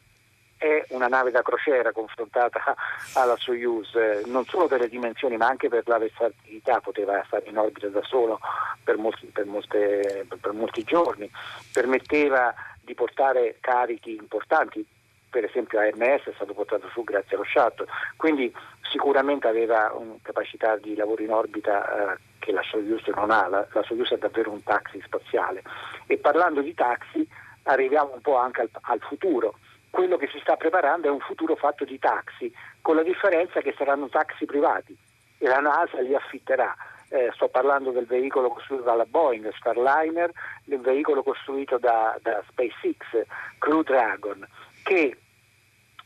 è 0.57 0.85
una 0.89 1.07
nave 1.07 1.31
da 1.31 1.41
crociera 1.41 1.91
confrontata 1.91 2.75
alla 3.13 3.37
Soyuz, 3.37 3.93
non 4.25 4.45
solo 4.45 4.67
per 4.67 4.81
le 4.81 4.89
dimensioni 4.89 5.37
ma 5.37 5.47
anche 5.47 5.69
per 5.69 5.83
la 5.85 5.97
versatilità, 5.97 6.79
poteva 6.79 7.23
stare 7.27 7.45
in 7.47 7.57
orbita 7.57 7.87
da 7.87 8.01
solo 8.03 8.39
per 8.83 8.97
molti, 8.97 9.27
per 9.27 9.45
molte, 9.45 10.25
per 10.39 10.51
molti 10.53 10.83
giorni, 10.83 11.29
permetteva 11.71 12.53
di 12.81 12.93
portare 12.93 13.57
carichi 13.59 14.15
importanti, 14.15 14.85
per 15.29 15.43
esempio 15.43 15.79
AMS 15.79 16.23
è 16.23 16.33
stato 16.35 16.53
portato 16.53 16.87
su 16.89 17.03
grazie 17.03 17.35
allo 17.35 17.45
shuttle, 17.45 17.85
quindi 18.15 18.53
sicuramente 18.89 19.47
aveva 19.47 19.91
una 19.93 20.15
capacità 20.21 20.77
di 20.77 20.95
lavoro 20.95 21.21
in 21.21 21.31
orbita 21.31 22.13
eh, 22.13 22.17
che 22.39 22.51
la 22.53 22.63
Soyuz 22.63 23.05
non 23.07 23.29
ha, 23.29 23.47
la, 23.47 23.67
la 23.71 23.83
Soyuz 23.83 24.11
è 24.11 24.17
davvero 24.17 24.51
un 24.51 24.63
taxi 24.63 25.01
spaziale. 25.03 25.61
E 26.07 26.17
parlando 26.17 26.61
di 26.61 26.73
taxi 26.73 27.27
arriviamo 27.63 28.13
un 28.13 28.21
po' 28.21 28.37
anche 28.37 28.61
al, 28.61 28.69
al 28.81 28.99
futuro. 29.01 29.55
Quello 29.97 30.17
che 30.17 30.27
si 30.27 30.37
sta 30.41 30.55
preparando 30.57 31.07
è 31.07 31.09
un 31.09 31.21
futuro 31.21 31.55
fatto 31.55 31.83
di 31.83 31.97
taxi, 31.97 32.53
con 32.83 32.95
la 32.95 33.01
differenza 33.01 33.61
che 33.61 33.73
saranno 33.75 34.09
taxi 34.09 34.45
privati. 34.45 34.95
E 35.39 35.47
la 35.47 35.59
NASA 35.59 35.99
li 36.01 36.13
affitterà. 36.13 36.75
Eh, 37.09 37.31
sto 37.33 37.47
parlando 37.47 37.89
del 37.89 38.05
veicolo 38.05 38.49
costruito 38.49 38.83
dalla 38.83 39.05
Boeing, 39.05 39.51
Starliner, 39.55 40.29
del 40.65 40.81
veicolo 40.81 41.23
costruito 41.23 41.79
da, 41.79 42.15
da 42.21 42.43
SpaceX, 42.47 43.25
Crew 43.57 43.81
Dragon, 43.81 44.47
che 44.83 45.17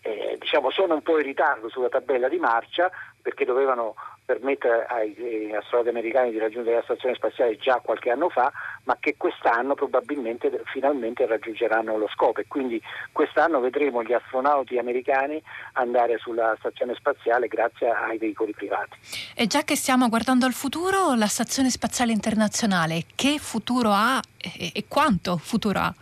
eh, 0.03 0.37
diciamo, 0.39 0.71
sono 0.71 0.93
un 0.93 1.01
po' 1.01 1.17
in 1.17 1.25
ritardo 1.25 1.67
sulla 1.67 1.89
tabella 1.89 2.29
di 2.29 2.37
marcia 2.37 2.89
perché 3.21 3.43
dovevano 3.43 3.95
permettere 4.23 4.85
ai 4.85 5.53
astronauti 5.53 5.89
americani 5.89 6.31
di 6.31 6.39
raggiungere 6.39 6.77
la 6.77 6.83
stazione 6.83 7.15
spaziale 7.15 7.57
già 7.57 7.79
qualche 7.83 8.11
anno 8.11 8.29
fa, 8.29 8.51
ma 8.83 8.97
che 8.99 9.15
quest'anno 9.17 9.73
probabilmente 9.73 10.61
finalmente 10.65 11.25
raggiungeranno 11.25 11.97
lo 11.97 12.07
scopo 12.07 12.39
e 12.39 12.45
quindi 12.47 12.81
quest'anno 13.11 13.59
vedremo 13.59 14.03
gli 14.03 14.13
astronauti 14.13 14.77
americani 14.77 15.41
andare 15.73 16.17
sulla 16.17 16.55
stazione 16.59 16.93
spaziale 16.95 17.47
grazie 17.47 17.89
ai 17.89 18.17
veicoli 18.17 18.53
privati. 18.53 18.97
E 19.35 19.47
già 19.47 19.63
che 19.63 19.75
stiamo 19.75 20.07
guardando 20.07 20.45
al 20.45 20.53
futuro, 20.53 21.13
la 21.15 21.27
stazione 21.27 21.69
spaziale 21.69 22.11
internazionale 22.11 23.03
che 23.15 23.37
futuro 23.39 23.89
ha 23.91 24.19
e, 24.37 24.71
e 24.73 24.85
quanto 24.87 25.37
futuro 25.37 25.79
ha? 25.79 25.93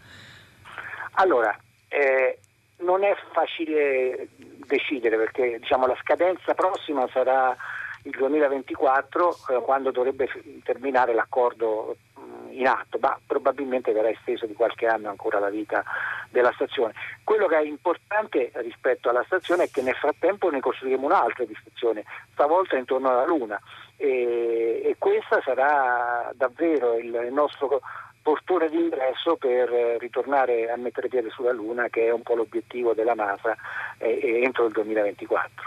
Allora, 1.13 1.57
eh, 1.87 2.37
non 2.77 3.03
è 3.03 3.15
facile 3.33 4.29
decidere 4.69 5.17
perché 5.17 5.59
diciamo, 5.59 5.87
la 5.87 5.97
scadenza 5.99 6.53
prossima 6.53 7.07
sarà 7.11 7.55
il 8.03 8.11
2024 8.11 9.29
eh, 9.49 9.61
quando 9.61 9.91
dovrebbe 9.91 10.29
terminare 10.63 11.13
l'accordo 11.13 11.97
mm, 12.19 12.51
in 12.51 12.67
atto, 12.67 12.97
ma 12.99 13.17
probabilmente 13.25 13.91
verrà 13.91 14.09
esteso 14.09 14.45
di 14.45 14.53
qualche 14.53 14.85
anno 14.85 15.09
ancora 15.09 15.39
la 15.39 15.49
vita 15.49 15.83
della 16.29 16.51
stazione. 16.53 16.93
Quello 17.23 17.47
che 17.47 17.57
è 17.57 17.63
importante 17.63 18.51
rispetto 18.55 19.09
alla 19.09 19.23
stazione 19.23 19.63
è 19.63 19.69
che 19.69 19.81
nel 19.81 19.95
frattempo 19.95 20.49
ne 20.49 20.59
costruiremo 20.59 21.05
un'altra 21.05 21.45
di 21.45 21.57
stazione, 21.59 22.03
stavolta 22.31 22.77
intorno 22.77 23.09
alla 23.09 23.25
Luna 23.25 23.59
e, 23.97 24.81
e 24.83 24.95
questa 24.97 25.41
sarà 25.41 26.31
davvero 26.33 26.97
il, 26.97 27.13
il 27.13 27.33
nostro 27.33 27.81
portone 28.29 28.69
d'ingresso 28.69 29.37
per 29.37 29.73
eh, 29.73 29.97
ritornare 29.97 30.69
a 30.69 30.77
mettere 30.77 31.07
piede 31.07 31.31
sulla 31.31 31.51
Luna, 31.51 31.87
che 31.89 32.05
è 32.05 32.11
un 32.11 32.21
po' 32.21 32.35
l'obiettivo 32.35 32.93
della 32.93 33.15
NASA 33.15 33.57
eh, 33.97 34.41
entro 34.43 34.67
il 34.67 34.71
2024. 34.71 35.65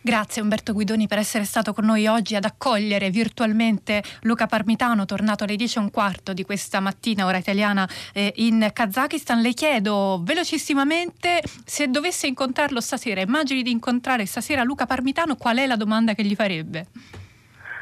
Grazie 0.00 0.40
Umberto 0.40 0.72
Guidoni 0.72 1.06
per 1.06 1.18
essere 1.18 1.44
stato 1.44 1.74
con 1.74 1.84
noi 1.84 2.06
oggi 2.06 2.34
ad 2.34 2.44
accogliere 2.44 3.10
virtualmente 3.10 4.02
Luca 4.22 4.46
Parmitano, 4.46 5.04
tornato 5.04 5.44
alle 5.44 5.56
10 5.56 5.76
e 5.76 5.80
un 5.82 5.90
quarto 5.90 6.32
di 6.32 6.44
questa 6.44 6.80
mattina, 6.80 7.26
ora 7.26 7.36
italiana, 7.36 7.86
eh, 8.14 8.32
in 8.36 8.70
Kazakistan. 8.72 9.42
Le 9.42 9.52
chiedo 9.52 10.22
velocissimamente 10.22 11.42
se 11.66 11.88
dovesse 11.88 12.26
incontrarlo 12.26 12.80
stasera, 12.80 13.20
immagini 13.20 13.62
di 13.62 13.70
incontrare 13.70 14.24
stasera 14.24 14.62
Luca 14.62 14.86
Parmitano, 14.86 15.36
qual 15.36 15.58
è 15.58 15.66
la 15.66 15.76
domanda 15.76 16.14
che 16.14 16.22
gli 16.22 16.34
farebbe? 16.34 16.86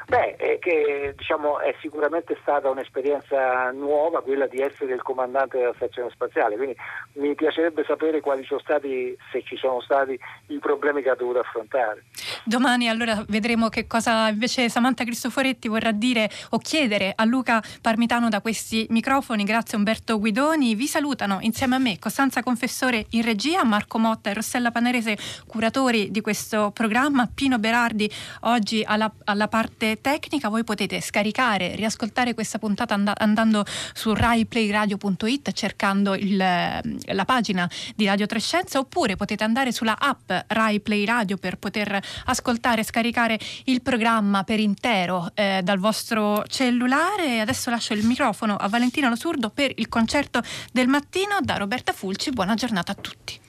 Beh, 0.08 0.36
è 0.36 0.58
che 0.60 1.14
diciamo, 1.16 1.58
è 1.58 1.74
sicuramente 1.80 2.38
stata 2.40 2.70
un'esperienza 2.70 3.72
nuova 3.72 4.22
quella 4.22 4.46
di 4.46 4.60
essere 4.60 4.94
il 4.94 5.02
comandante 5.02 5.58
della 5.58 5.72
stazione 5.74 6.10
spaziale, 6.10 6.54
quindi 6.54 6.76
mi 7.14 7.34
piacerebbe 7.34 7.82
sapere 7.84 8.20
quali 8.20 8.44
sono 8.44 8.60
stati, 8.60 9.16
se 9.32 9.42
ci 9.42 9.56
sono 9.56 9.80
stati, 9.80 10.16
i 10.46 10.58
problemi 10.58 11.02
che 11.02 11.10
ha 11.10 11.16
dovuto 11.16 11.40
affrontare. 11.40 12.04
Domani 12.44 12.88
allora 12.88 13.24
vedremo 13.26 13.68
che 13.68 13.88
cosa 13.88 14.28
invece 14.28 14.68
Samantha 14.68 15.02
Cristoforetti 15.02 15.66
vorrà 15.66 15.90
dire 15.90 16.30
o 16.50 16.58
chiedere 16.58 17.12
a 17.16 17.24
Luca 17.24 17.60
Parmitano 17.82 18.28
da 18.28 18.40
questi 18.40 18.86
microfoni. 18.90 19.42
Grazie 19.42 19.76
Umberto 19.76 20.20
Guidoni. 20.20 20.76
Vi 20.76 20.86
salutano 20.86 21.38
insieme 21.40 21.74
a 21.74 21.78
me 21.78 21.98
Costanza 21.98 22.44
Confessore 22.44 23.06
in 23.10 23.22
regia, 23.22 23.64
Marco 23.64 23.98
Motta 23.98 24.30
e 24.30 24.34
Rossella 24.34 24.70
Panerese, 24.70 25.16
curatori 25.48 26.12
di 26.12 26.20
questo 26.20 26.70
programma, 26.70 27.28
Pino 27.34 27.58
Berardi 27.58 28.08
oggi 28.42 28.84
alla, 28.86 29.12
alla 29.24 29.48
parte 29.48 29.95
tecnica, 30.00 30.48
voi 30.48 30.64
potete 30.64 31.00
scaricare, 31.00 31.74
riascoltare 31.74 32.34
questa 32.34 32.58
puntata 32.58 32.94
and- 32.94 33.12
andando 33.16 33.64
su 33.94 34.14
raiplayradio.it 34.14 35.52
cercando 35.52 36.14
il, 36.14 36.36
la 36.36 37.24
pagina 37.24 37.68
di 37.94 38.06
Radio 38.06 38.26
Trescenza 38.26 38.78
oppure 38.78 39.16
potete 39.16 39.44
andare 39.44 39.72
sulla 39.72 39.96
app 39.98 40.30
Rai 40.48 40.80
Play 40.80 41.04
Radio 41.04 41.36
per 41.36 41.58
poter 41.58 42.00
ascoltare 42.26 42.80
e 42.80 42.84
scaricare 42.84 43.38
il 43.64 43.82
programma 43.82 44.44
per 44.44 44.60
intero 44.60 45.30
eh, 45.34 45.60
dal 45.62 45.78
vostro 45.78 46.44
cellulare. 46.46 47.40
Adesso 47.40 47.70
lascio 47.70 47.92
il 47.94 48.04
microfono 48.04 48.56
a 48.56 48.68
Valentina 48.68 49.08
Losurdo 49.08 49.50
per 49.50 49.72
il 49.76 49.88
concerto 49.88 50.42
del 50.72 50.88
mattino 50.88 51.38
da 51.40 51.56
Roberta 51.56 51.92
Fulci. 51.92 52.30
Buona 52.30 52.54
giornata 52.54 52.92
a 52.92 52.94
tutti. 52.94 53.40